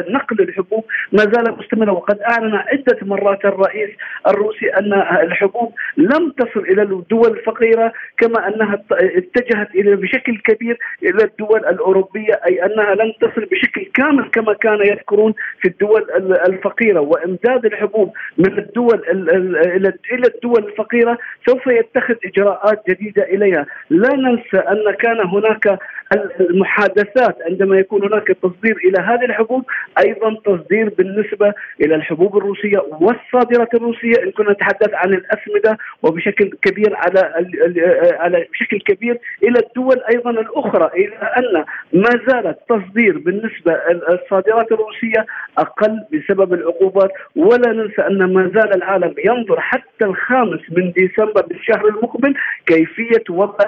نقل 0.09 0.41
الحبوب 0.41 0.83
ما 1.11 1.23
زال 1.23 1.57
مستمرا 1.59 1.91
وقد 1.91 2.19
أعلن 2.19 2.55
عدة 2.55 2.97
مرات 3.01 3.45
الرئيس 3.45 3.89
الروسي 4.27 4.69
أن 4.79 4.93
الحبوب 5.23 5.73
لم 5.97 6.33
تصل 6.39 6.59
إلى 6.59 6.81
الدول 6.81 7.31
الفقيرة 7.37 7.93
كما 8.17 8.47
أنها 8.47 8.83
اتجهت 8.91 9.75
إلى 9.75 9.95
بشكل 9.95 10.37
كبير 10.37 10.77
إلى 11.03 11.23
الدول 11.23 11.59
الأوروبية 11.59 12.39
أي 12.47 12.65
أنها 12.65 12.95
لم 12.95 13.11
تصل 13.21 13.45
بشكل 13.45 13.85
كامل 13.93 14.29
كما 14.33 14.40
كان 14.61 14.79
يذكرون 14.79 15.33
في 15.59 15.67
الدول 15.67 16.11
الفقيرة. 16.47 16.99
وإمداد 16.99 17.65
الحبوب 17.65 18.13
من 18.37 18.57
الدول 18.57 19.01
إلى 20.11 20.27
الدول 20.35 20.65
الفقيرة 20.65 21.17
سوف 21.47 21.67
يتخذ 21.67 22.15
إجراءات 22.25 22.81
جديدة 22.89 23.23
إليها، 23.23 23.65
لا 23.89 24.15
ننسى 24.15 24.57
أن 24.57 24.91
كان 24.99 25.19
هناك 25.19 25.79
المحادثات 26.39 27.37
عندما 27.49 27.77
يكون 27.77 28.03
هناك 28.03 28.27
تصدير 28.27 28.77
إلى 28.77 29.01
هذه 29.01 29.25
الحبوب 29.25 29.63
أيضا 30.05 30.35
تصدير 30.45 30.89
بالنسبة 30.89 31.53
إلى 31.81 31.95
الحبوب 31.95 32.37
الروسية 32.37 32.79
والصادرات 33.01 33.73
الروسية. 33.73 34.23
إن 34.23 34.31
كنا 34.31 34.51
نتحدث 34.51 34.93
عن 34.93 35.13
الأسمدة 35.13 35.77
وبشكل 36.03 36.49
كبير 36.61 36.95
على 36.95 37.19
على 38.19 38.47
بشكل 38.51 38.79
كبير 38.79 39.17
إلى 39.43 39.59
الدول 39.59 40.01
أيضا 40.09 40.29
الأخرى 40.29 40.89
إلى 40.95 41.15
أن 41.15 41.65
ما 41.93 42.09
زالت 42.27 42.59
تصدير 42.69 43.17
بالنسبة 43.17 43.73
الصادرات 44.31 44.71
الروسية 44.71 45.25
أقل 45.57 45.99
بسبب 46.13 46.53
العقوبات 46.53 47.11
ولا 47.35 47.73
ننسى 47.73 48.01
أن 48.01 48.33
ما 48.33 48.51
زال 48.55 48.75
العالم 48.75 49.15
ينظر 49.25 49.59
حتى 49.59 50.05
الخامس 50.05 50.59
من 50.71 50.91
ديسمبر 50.91 51.41
بالشهر 51.41 51.87
المقبل 51.87 52.33
كيفية 52.65 53.23
وضع 53.29 53.65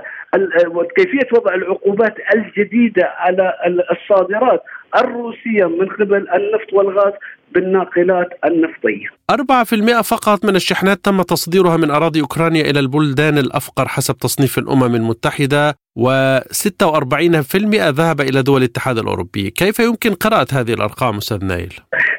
كيفية 0.95 1.27
وضع 1.33 1.53
العقوبات 1.53 2.15
الجديدة 2.35 3.13
على 3.17 3.53
الصادرات. 3.91 4.63
الروسية 4.95 5.65
من 5.65 5.87
قبل 5.87 6.15
النفط 6.15 6.73
والغاز 6.73 7.13
بالناقلات 7.51 8.29
النفطية. 8.45 9.07
4% 9.31 10.01
فقط 10.01 10.45
من 10.45 10.55
الشحنات 10.55 11.05
تم 11.05 11.21
تصديرها 11.21 11.77
من 11.77 11.91
أراضي 11.91 12.21
أوكرانيا 12.21 12.61
إلى 12.69 12.79
البلدان 12.79 13.37
الأفقر 13.37 13.87
حسب 13.87 14.17
تصنيف 14.17 14.57
الأمم 14.57 14.95
المتحدة 14.95 15.75
و46% 15.99 17.55
ذهب 17.73 18.21
إلى 18.21 18.41
دول 18.41 18.61
الاتحاد 18.61 18.97
الأوروبي، 18.97 19.49
كيف 19.49 19.79
يمكن 19.79 20.13
قراءة 20.13 20.47
هذه 20.51 20.73
الأرقام 20.73 21.17
أستاذ 21.17 21.45
نايل؟ 21.45 21.73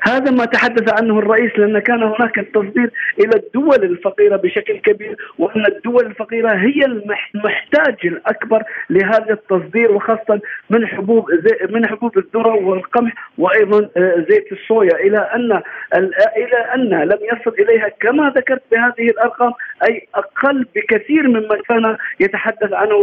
هذا 0.09 0.31
ما 0.31 0.45
تحدث 0.45 1.03
عنه 1.03 1.19
الرئيس 1.19 1.59
لأن 1.59 1.79
كان 1.79 2.03
هناك 2.03 2.39
التصدير 2.39 2.91
إلى 3.19 3.31
الدول 3.37 3.85
الفقيرة 3.85 4.37
بشكل 4.37 4.79
كبير 4.79 5.17
وأن 5.39 5.67
الدول 5.67 6.07
الفقيرة 6.07 6.55
هي 6.55 6.85
المحتاج 6.85 7.97
الأكبر 8.05 8.63
لهذا 8.91 9.33
التصدير 9.33 9.93
وخاصة 9.93 10.41
من 10.71 10.87
حبوب 10.87 11.27
من 11.71 11.87
حبوب 11.87 12.19
الذرة 12.19 12.55
والقمح 12.55 13.13
وأيضا 13.39 13.89
آه، 13.97 14.27
زيت 14.31 14.53
الصويا. 14.53 14.97
إلى 14.97 15.19
أن 15.19 15.63
إلى 16.37 16.57
أن 16.75 17.09
لم 17.09 17.19
يصل 17.23 17.55
إليها 17.59 17.89
كما 18.01 18.33
ذكرت 18.37 18.63
بهذه 18.73 19.11
الأرقام 19.11 19.53
أي 19.89 20.09
أقل 20.15 20.67
بكثير 20.75 21.29
مما 21.29 21.59
كان 21.69 21.97
يتحدث 22.21 22.73
عنه 22.73 22.95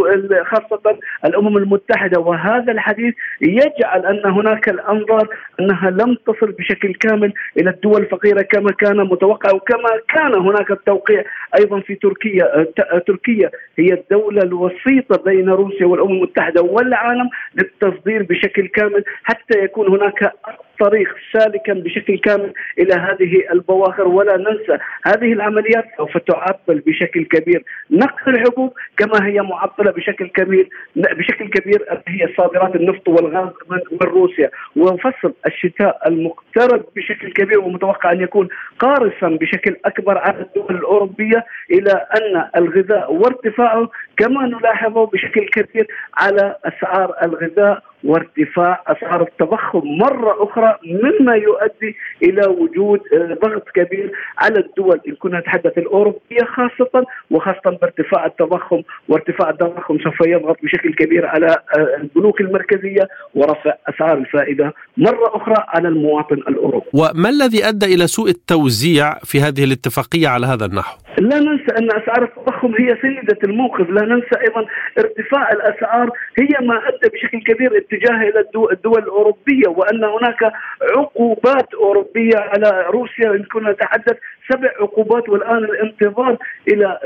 خاصة 0.43 0.99
الأمم 1.25 1.57
المتحدة. 1.57 2.19
وهذا 2.19 2.71
الحديث 2.71 3.13
يجعل 3.41 4.05
أن 4.05 4.31
هناك 4.31 4.69
الأنظار 4.69 5.27
أنها 5.59 5.89
لم 5.89 6.17
تصل 6.25 6.51
بشكل 6.51 6.90
كامل 6.93 7.33
إلى 7.57 7.69
الدول 7.69 8.01
الفقيرة 8.01 8.41
كما 8.41 8.71
كان 8.71 8.97
متوقع 8.97 9.51
وكما 9.53 9.89
كان 10.07 10.33
هناك 10.33 10.71
التوقيع 10.71 11.23
أيضا 11.57 11.79
في 11.79 11.95
تركيا. 11.95 12.65
تركيا 13.07 13.49
هي 13.79 13.93
الدولة 13.93 14.41
الوسيطة 14.41 15.23
بين 15.25 15.49
روسيا 15.49 15.85
والأمم 15.85 16.11
المتحدة 16.11 16.61
والعالم 16.61 17.29
للتصدير 17.55 18.23
بشكل 18.23 18.67
كامل 18.67 19.03
حتى 19.23 19.59
يكون 19.63 19.87
هناك 19.87 20.33
طريق 20.79 21.15
سالكا 21.33 21.73
بشكل 21.73 22.17
كامل 22.17 22.53
إلى 22.79 22.93
هذه 22.93 23.43
البواخر. 23.51 24.07
ولا 24.07 24.37
ننسى 24.37 24.77
هذه 25.05 25.33
العمليات 25.33 25.85
سوف 25.97 26.17
تعطل 26.17 26.79
بشكل 26.79 27.25
كبير. 27.25 27.63
نقل 27.91 28.35
الحبوب 28.35 28.73
كما 28.97 29.27
هي 29.27 29.41
معطلة 29.41 29.91
بشكل 29.91 30.27
كبير 30.27 30.69
بشكل 30.95 31.49
كبير 31.49 32.01
هي 32.07 32.33
صادرات 32.37 32.75
النفط 32.75 33.09
والغاز 33.09 33.49
من 33.69 33.97
روسيا. 34.03 34.49
وفصل 34.75 35.33
الشتاء 35.45 36.07
المقترب 36.07 36.85
بشكل 36.95 37.31
كبير 37.31 37.59
ومتوقع 37.59 38.11
أن 38.11 38.21
يكون 38.21 38.47
قارصا 38.79 39.27
بشكل 39.29 39.75
أكبر 39.85 40.17
على 40.17 40.41
الدول 40.41 40.75
الأوروبية 40.75 41.45
إلى 41.71 41.91
أن 41.91 42.45
الغذاء 42.55 43.13
وارتفاعه 43.13 43.89
كما 44.17 44.45
نلاحظه 44.45 45.05
بشكل 45.05 45.45
كبير 45.45 45.87
على 46.17 46.55
أسعار 46.65 47.13
الغذاء. 47.23 47.90
وارتفاع 48.03 48.83
أسعار 48.87 49.21
التضخم 49.21 49.81
مرة 49.85 50.43
أخرى 50.43 50.77
مما 50.85 51.35
يؤدي 51.35 51.95
إلى 52.23 52.47
وجود 52.47 52.99
آه، 53.13 53.37
ضغط 53.43 53.69
كبير 53.75 54.11
على 54.37 54.59
الدول 54.59 55.01
إن 55.07 55.15
كنا 55.15 55.39
نتحدث 55.39 55.77
الأوروبية 55.77 56.43
خاصة 56.55 57.05
وخاصة 57.31 57.77
بارتفاع 57.81 58.25
التضخم 58.25 58.81
وارتفاع 59.09 59.49
التضخم 59.49 59.97
سوف 60.03 60.27
يضغط 60.27 60.57
بشكل 60.63 60.93
كبير 60.93 61.25
على 61.25 61.47
آه، 61.47 61.97
البنوك 62.01 62.41
المركزية 62.41 63.07
ورفع 63.35 63.73
أسعار 63.89 64.17
الفائدة 64.17 64.73
مرة 64.97 65.35
أخرى 65.35 65.55
على 65.67 65.87
المواطن 65.87 66.35
الأوروبي. 66.35 66.85
وما 66.93 67.29
الذي 67.29 67.67
أدى 67.67 67.85
إلى 67.85 68.07
سوء 68.07 68.29
التوزيع 68.29 69.13
في 69.13 69.41
هذه 69.41 69.63
الاتفاقية 69.63 70.27
على 70.27 70.45
هذا 70.45 70.65
النحو؟ 70.65 70.97
لا 71.17 71.39
ننسى 71.39 71.71
أن 71.79 71.87
أسعار 71.91 72.23
التضخم 72.23 72.75
هي 72.79 72.97
سيدة 73.01 73.37
الموقف، 73.43 73.89
لا 73.89 74.05
ننسى 74.05 74.35
أيضا 74.47 74.65
ارتفاع 74.97 75.49
الأسعار 75.51 76.09
هي 76.39 76.67
ما 76.67 76.75
أدى 76.87 77.09
بشكل 77.13 77.39
كبير 77.53 77.77
اتجاه 77.93 78.21
إلى 78.29 78.39
الدول 78.71 79.03
الأوروبية 79.03 79.67
وأن 79.67 80.03
هناك 80.03 80.53
عقوبات 80.97 81.73
أوروبية 81.73 82.37
على 82.37 82.85
روسيا 82.89 83.31
إن 83.31 83.43
كنا 83.43 83.71
نتحدث 83.71 84.17
سبع 84.51 84.69
عقوبات 84.79 85.29
والآن 85.29 85.57
الانتظار 85.57 86.37
إلى 86.67 86.97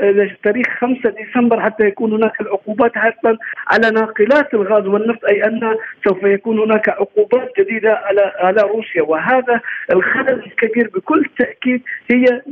تاريخ 0.44 0.66
5 0.78 1.10
ديسمبر 1.10 1.60
حتى 1.60 1.84
يكون 1.86 2.12
هناك 2.12 2.40
العقوبات 2.40 2.98
حتى 2.98 3.36
على 3.66 3.90
ناقلات 3.90 4.54
الغاز 4.54 4.86
والنفط 4.86 5.24
أي 5.24 5.44
أن 5.44 5.76
سوف 6.08 6.22
يكون 6.22 6.58
هناك 6.58 6.88
عقوبات 6.88 7.52
جديدة 7.58 7.92
على 7.94 8.32
على 8.38 8.62
روسيا. 8.62 9.02
وهذا 9.02 9.60
الخلل 9.92 10.42
الكبير 10.46 10.90
بكل 10.94 11.24
تأكيد 11.38 11.82
هي 12.10 12.42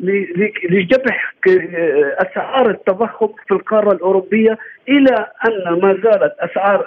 لجبح 0.71 1.35
أسعار 2.19 2.71
التضخم 2.71 3.29
في 3.49 3.55
القارة 3.55 3.93
الأوروبية 3.93 4.59
إلى 4.89 5.27
أن 5.47 5.81
ما 5.83 5.99
زالت 6.05 6.35
أسعار 6.41 6.85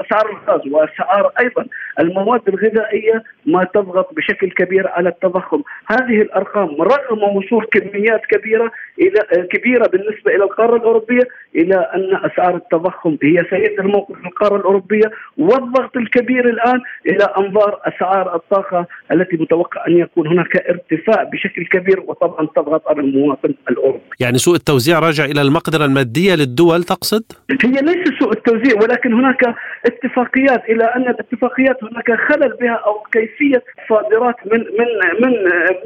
أسعار 0.00 0.30
الغاز 0.30 0.72
وأسعار 0.72 1.32
أيضا 1.40 1.66
المواد 2.00 2.48
الغذائية 2.48 3.22
ما 3.46 3.64
تضغط 3.64 4.14
بشكل 4.14 4.50
كبير 4.50 4.88
على 4.88 5.08
التضخم، 5.08 5.62
هذه 5.86 6.22
الأرقام 6.22 6.82
رغم 6.82 7.36
وصول 7.44 7.66
كميات 7.72 8.20
كبيرة 8.30 8.72
إلى 8.98 9.46
كبيرة 9.46 9.86
بالنسبة 9.88 10.34
إلى 10.34 10.44
القارة 10.44 10.76
الأوروبية 10.76 11.28
إلى 11.56 11.74
أن 11.94 12.30
أسعار 12.30 12.56
التضخم 12.56 13.16
هي 13.22 13.44
سيئة 13.50 13.80
الموقف 13.80 14.18
في 14.18 14.26
القارة 14.26 14.56
الأوروبية 14.56 15.10
والضغط 15.38 15.96
الكبير 15.96 16.48
الآن 16.48 16.80
إلى 17.06 17.24
أنظار 17.38 17.80
أسعار 17.84 18.36
الطاقة 18.36 18.86
التي 19.12 19.36
متوقع 19.36 19.86
أن 19.86 19.98
يكون 19.98 20.26
هناك 20.26 20.56
ارتفاع 20.56 21.22
بشكل 21.22 21.64
كبير 21.66 22.00
وطبعا 22.00 22.46
تضغط 22.56 22.88
على 22.88 23.00
المواطن 23.00 23.54
الأوروبي. 23.70 24.02
يعني 24.20 24.38
سوء 24.38 24.54
التوزيع 24.54 24.98
راجع 24.98 25.24
إلى 25.24 25.42
المقدرة 25.42 25.84
المادية 25.84 26.34
للدول 26.34 26.82
تقصد؟ 26.82 27.22
هي 27.64 27.70
ليس 27.70 28.08
سوء 28.18 28.32
التوزيع 28.32 28.74
ولكن 28.82 29.12
هناك 29.12 29.54
اتفاقيات 29.86 30.64
إلى 30.68 30.84
أن 30.84 31.02
الاتفاقيات 31.02 31.84
هناك 31.84 32.10
خلل 32.28 32.56
بها 32.60 32.82
أو 32.86 33.02
كيفية 33.12 33.64
صادرات 33.88 34.36
من 34.52 34.58
من 34.58 34.88
من 35.22 35.32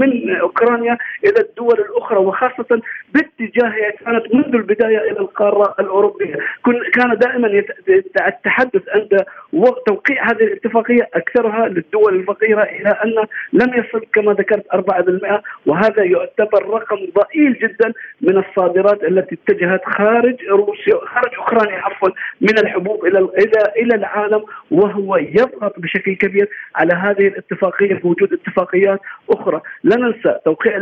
من 0.00 0.36
أوكرانيا 0.36 0.98
إلى 1.24 1.45
الدول 1.48 1.80
الأخرى 1.80 2.18
وخاصة 2.18 2.80
باتجاهها 3.14 3.90
كانت 3.90 4.34
منذ 4.34 4.54
البداية 4.54 4.98
إلى 4.98 5.20
القارة 5.20 5.74
الأوروبية، 5.80 6.36
كان 6.92 7.18
دائما 7.18 7.62
التحدث 8.18 8.82
عند 8.88 9.24
توقيع 9.86 10.30
هذه 10.30 10.42
الاتفاقية 10.42 11.08
أكثرها 11.14 11.68
للدول 11.68 12.14
الفقيرة 12.14 12.62
إلى 12.62 12.88
أن 12.88 13.26
لم 13.52 13.74
يصل 13.74 14.06
كما 14.12 14.32
ذكرت 14.32 14.66
4% 14.74 15.42
وهذا 15.66 16.04
يعتبر 16.04 16.68
رقم 16.68 16.96
ضئيل 17.14 17.52
جدا 17.52 17.92
من 18.20 18.36
الصادرات 18.38 19.04
التي 19.04 19.38
اتجهت 19.48 19.84
خارج 19.84 20.36
روسيا 20.50 20.94
خارج 21.06 21.34
أوكرانيا 21.38 21.78
عفوا 21.78 22.08
من 22.40 22.58
الحبوب 22.58 23.04
إلى 23.04 23.18
إلى 23.18 23.72
إلى 23.76 23.94
العالم 23.94 24.44
وهو 24.70 25.16
يضغط 25.16 25.80
بشكل 25.80 26.14
كبير 26.14 26.48
على 26.76 26.94
هذه 26.94 27.26
الاتفاقية 27.28 27.94
بوجود 27.94 28.32
اتفاقيات 28.32 29.00
أخرى، 29.30 29.60
لا 29.82 29.96
ننسى 29.96 30.38
توقيع 30.44 30.76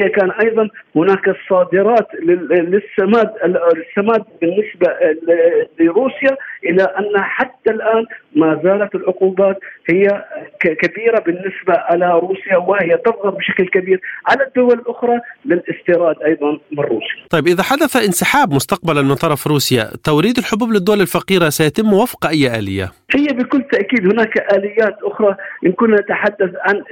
الاتفاقيه 0.00 0.08
كان 0.08 0.30
أيضا 0.30 0.68
هناك 0.96 1.28
الصادرات 1.28 2.08
للسماد 2.50 3.30
السماد 3.76 4.24
بالنسبة 4.40 4.88
لروسيا 5.80 6.36
إلى 6.64 6.82
أن 6.82 7.22
حتى 7.22 7.70
الآن 7.70 8.06
ما 8.36 8.60
زالت 8.64 8.94
العقوبات 8.94 9.58
هي 9.90 10.24
كبيرة 10.60 11.18
بالنسبة 11.18 11.74
على 11.74 12.18
روسيا 12.18 12.56
وهي 12.56 12.96
تضغط 12.96 13.36
بشكل 13.36 13.68
كبير 13.68 14.00
على 14.26 14.46
الدول 14.46 14.72
الأخرى 14.72 15.20
للاستيراد 15.44 16.16
أيضا 16.26 16.58
من 16.72 16.84
روسيا. 16.84 17.26
طيب 17.30 17.46
إذا 17.46 17.62
حدث 17.62 17.96
انسحاب 17.96 18.52
مستقبلا 18.52 19.02
من 19.02 19.14
طرف 19.14 19.46
روسيا، 19.46 19.90
توريد 20.04 20.38
الحبوب 20.38 20.70
للدول 20.70 21.00
الفقيرة 21.00 21.48
سيتم 21.48 21.92
وفق 21.92 22.26
أي 22.26 22.58
آلية؟ 22.58 22.92
هي 23.14 23.26
بكل 23.26 23.62
تأكيد 23.62 24.12
هناك 24.12 24.52
آليات 24.52 24.96
أخرى 25.02 25.36
إن 25.66 25.72
كنا 25.72 25.96
نتحدث 26.00 26.50
عن 26.66 26.82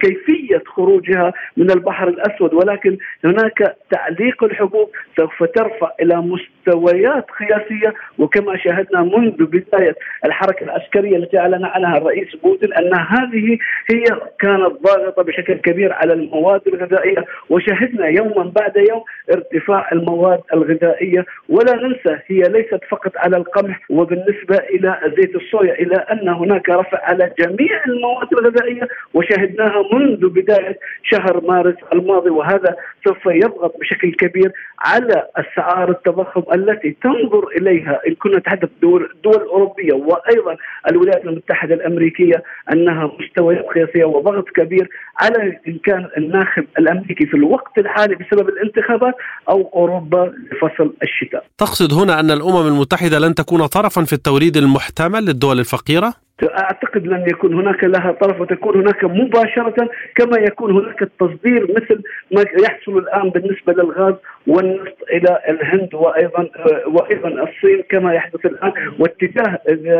كيفية 0.00 0.62
خروجها 0.66 1.32
من 1.56 1.70
البحر 1.70 2.08
الاسود 2.52 2.68
ولكن 2.68 2.98
هناك 3.24 3.76
تعليق 3.90 4.44
الحبوب 4.44 4.90
سوف 5.16 5.42
ترفع 5.42 5.90
إلى 6.00 6.16
مستويات 6.16 7.26
قياسيه 7.30 7.94
وكما 8.18 8.56
شاهدنا 8.56 9.02
منذ 9.02 9.44
بداية 9.46 9.96
الحركة 10.24 10.64
العسكرية 10.64 11.16
التي 11.16 11.38
أعلن 11.38 11.64
عنها 11.64 11.96
الرئيس 11.96 12.36
بوتين 12.42 12.72
أن 12.72 12.94
هذه 12.94 13.58
هي 13.90 14.04
كانت 14.38 14.72
ضاغطة 14.82 15.22
بشكل 15.22 15.54
كبير 15.54 15.92
على 15.92 16.12
المواد 16.12 16.60
الغذائية 16.66 17.24
وشاهدنا 17.50 18.06
يوما 18.06 18.52
بعد 18.56 18.76
يوم 18.76 19.02
ارتفاع 19.30 19.88
المواد 19.92 20.40
الغذائية. 20.54 21.26
ولا 21.48 21.74
ننسى 21.74 22.18
هي 22.26 22.40
ليست 22.40 22.80
فقط 22.90 23.12
على 23.16 23.36
القمح 23.36 23.80
وبالنسبة 23.90 24.56
إلى 24.56 25.00
زيت 25.16 25.36
الصويا 25.36 25.74
إلى 25.74 25.96
أن 25.96 26.28
هناك 26.28 26.68
رفع 26.68 26.98
على 27.02 27.32
جميع 27.38 27.84
المواد 27.88 28.28
الغذائية 28.32 28.88
وشاهدناها 29.14 29.82
منذ 29.92 30.28
بداية 30.28 30.78
شهر 31.02 31.40
مارس 31.40 31.76
الماضي. 31.92 32.30
وهذا 32.42 32.76
سوف 33.04 33.26
يضغط 33.26 33.74
بشكل 33.80 34.12
كبير 34.12 34.52
على 34.78 35.26
اسعار 35.36 35.90
التضخم 35.90 36.42
التي 36.54 36.96
تنظر 37.02 37.48
إليها 37.58 38.00
إن 38.08 38.14
كنا 38.14 38.38
نتحدث 38.38 38.68
دول 38.82 39.10
الدول 39.14 39.36
الاوروبيه 39.36 39.92
وأيضا 39.92 40.56
الولايات 40.90 41.24
المتحدة 41.24 41.74
الأمريكية 41.74 42.42
أنها 42.72 43.10
مستويات 43.20 43.64
قياسية 43.74 44.04
وضغط 44.04 44.44
كبير 44.48 44.88
على 45.18 45.58
ان 45.68 45.78
كان 45.84 46.08
الناخب 46.16 46.64
الأمريكي 46.78 47.26
في 47.26 47.34
الوقت 47.34 47.78
الحالي 47.78 48.14
بسبب 48.14 48.48
الانتخابات 48.48 49.14
أو 49.48 49.70
أوروبا 49.74 50.32
لفصل 50.52 50.94
الشتاء. 51.02 51.44
تقصد 51.58 51.92
هنا 51.92 52.20
أن 52.20 52.30
الأمم 52.30 52.66
المتحدة 52.66 53.18
لن 53.18 53.34
تكون 53.34 53.66
طرفا 53.66 54.04
في 54.04 54.12
التوريد 54.12 54.56
المحتمل 54.56 55.24
للدول 55.24 55.58
الفقيرة؟ 55.58 56.14
أعتقد 56.44 57.06
لن 57.06 57.24
يكون 57.28 57.54
هناك 57.54 57.84
لها 57.84 58.12
طرف 58.12 58.40
وتكون 58.40 58.80
هناك 58.80 59.04
مباشرة 59.04 59.90
كما 60.14 60.38
يكون 60.38 60.70
هناك 60.72 61.02
التصدير 61.02 61.62
مثل 61.62 62.02
ما 62.30 62.44
يحصل 62.62 62.98
الآن 62.98 63.30
بالنسبة 63.30 63.72
للغاز 63.72 64.14
والنفط 64.46 64.96
إلى 65.12 65.38
الهند 65.48 65.94
وأيضا 65.94 66.48
وأيضا 66.86 67.28
الصين 67.28 67.82
كما 67.88 68.14
يحدث 68.14 68.46
الآن. 68.46 68.72
واتجاه 68.98 69.58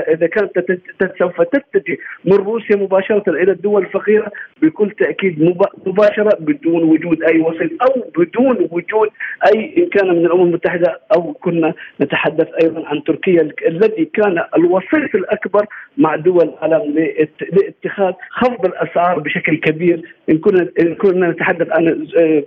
إذا 0.09 0.27
كانت 0.27 0.81
سوف 1.19 1.43
تتجه 1.43 1.99
من 2.25 2.37
روسيا 2.37 2.77
مباشرة 2.77 3.31
إلى 3.31 3.53
الدول 3.53 3.83
الفقيرة 3.83 4.33
بكل 4.63 4.91
تأكيد 4.91 5.55
مباشرة 5.87 6.37
بدون 6.41 6.83
وجود 6.83 7.23
أي 7.23 7.41
وسيط 7.41 7.71
أو 7.83 8.05
بدون 8.19 8.69
وجود 8.71 9.09
أي 9.55 9.75
إن 9.79 9.87
كان 9.89 10.09
من 10.09 10.27
الأمم 10.27 10.43
المتحدة 10.43 11.01
أو 11.17 11.33
كنا 11.33 11.75
نتحدث 12.01 12.49
أيضا 12.65 12.87
عن 12.87 13.05
تركيا 13.05 13.49
الذي 13.67 14.05
كان 14.05 14.45
الوسيط 14.57 15.15
الأكبر 15.15 15.67
مع 15.99 16.17
دول 16.17 16.32
العالم 16.41 16.95
لاتخاذ 17.53 18.13
خفض 18.31 18.67
الأسعار 18.67 19.19
بشكل 19.19 19.57
كبير 19.57 20.03
إن 20.31 20.39
كنا 20.39 20.69
إن 20.81 20.95
كنا 20.95 21.31
نتحدث 21.31 21.69
عن 21.71 22.07
آه، 22.19 22.43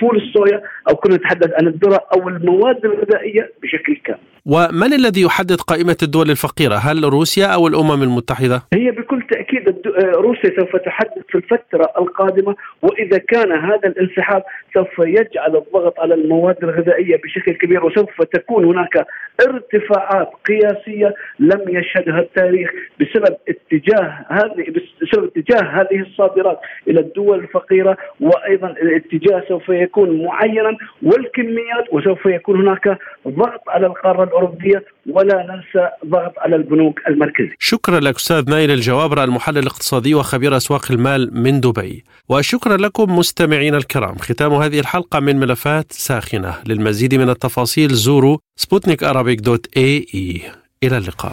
فول 0.00 0.16
الصويا 0.16 0.62
أو 0.88 0.94
كنا 0.94 1.16
نتحدث 1.16 1.52
عن 1.60 1.66
الذرة 1.66 2.00
أو 2.12 2.28
المواد 2.28 2.84
الغذائية 2.84 3.50
بشكل 3.62 3.96
كامل. 3.96 4.33
ومن 4.46 4.92
الذي 4.92 5.22
يحدد 5.22 5.60
قائمة 5.60 5.96
الدول 6.02 6.30
الفقيرة؟ 6.30 6.74
هل 6.74 7.04
روسيا 7.04 7.46
أو 7.46 7.66
الأمم 7.66 8.02
المتحدة؟ 8.02 8.62
هي 8.74 8.90
بكل 8.90 9.22
تأكيد 9.30 9.68
آه، 9.68 10.10
روسيا 10.14 10.50
سوف 10.60 10.76
تحدد 10.76 11.24
في 11.28 11.34
الفترة 11.34 11.90
القادمة 11.98 12.56
وإذا 12.82 13.18
كان 13.18 13.52
هذا 13.52 13.88
الانسحاب 13.88 14.42
سوف 14.74 14.98
يجعل 14.98 15.56
الضغط 15.56 16.00
على 16.00 16.14
المواد 16.14 16.56
الغذائية 16.62 17.16
بشكل 17.24 17.52
كبير 17.52 17.84
وسوف 17.84 18.22
تكون 18.22 18.64
هناك 18.64 19.06
ارتفاعات 19.48 20.30
قياسية 20.48 21.14
لم 21.38 21.60
يشهدها 21.68 22.18
التاريخ 22.20 22.70
بسبب 23.00 23.36
اتجاه 23.48 24.26
هذه 24.28 24.66
بسبب 25.02 25.30
اتجاه 25.36 25.62
هذه 25.62 26.00
الصادرات 26.00 26.60
إلى 26.88 27.00
الدول 27.00 27.38
الفقيرة 27.38 27.96
وأيضا 28.20 28.68
الاتجاه 28.68 29.44
سوف 29.48 29.68
يكون 29.68 30.24
معينا 30.24 30.76
والكميات 31.02 31.84
وسوف 31.92 32.26
يكون 32.26 32.60
هناك 32.60 32.98
ضغط 33.28 33.68
على 33.68 33.86
القارة 33.86 34.24
الأوروبية 34.34 34.84
ولا 35.06 35.34
ننسى 35.34 35.88
ضغط 36.06 36.32
على 36.38 36.56
البنوك 36.56 37.00
المركزية. 37.08 37.54
شكرا 37.58 38.00
لك 38.00 38.16
أستاذ 38.16 38.50
نايل 38.50 38.70
الجوابره 38.70 39.24
المحلل 39.24 39.58
الاقتصادي 39.58 40.14
وخبير 40.14 40.56
أسواق 40.56 40.92
المال 40.92 41.42
من 41.42 41.60
دبي. 41.60 42.04
وشكرا 42.28 42.76
لكم 42.76 43.18
مستمعينا 43.18 43.76
الكرام، 43.76 44.18
ختام 44.18 44.52
هذه 44.52 44.80
الحلقة 44.80 45.20
من 45.20 45.36
ملفات 45.36 45.92
ساخنة، 45.92 46.54
للمزيد 46.66 47.14
من 47.14 47.30
التفاصيل 47.30 47.90
زوروا 47.90 48.38
سبوتنيك 48.56 49.04
dot 49.04 49.66
ae 49.76 50.40
إلى 50.82 50.98
اللقاء. 50.98 51.32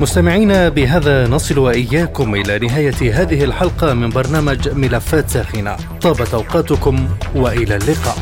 مستمعينا 0.00 0.68
بهذا 0.68 1.28
نصل 1.28 1.58
وإياكم 1.58 2.34
إلى 2.34 2.58
نهاية 2.58 3.22
هذه 3.22 3.44
الحلقة 3.44 3.94
من 3.94 4.08
برنامج 4.08 4.68
ملفات 4.68 5.28
ساخنة 5.28 5.76
طابت 6.02 6.34
أوقاتكم 6.34 7.08
وإلى 7.34 7.76
اللقاء 7.76 8.16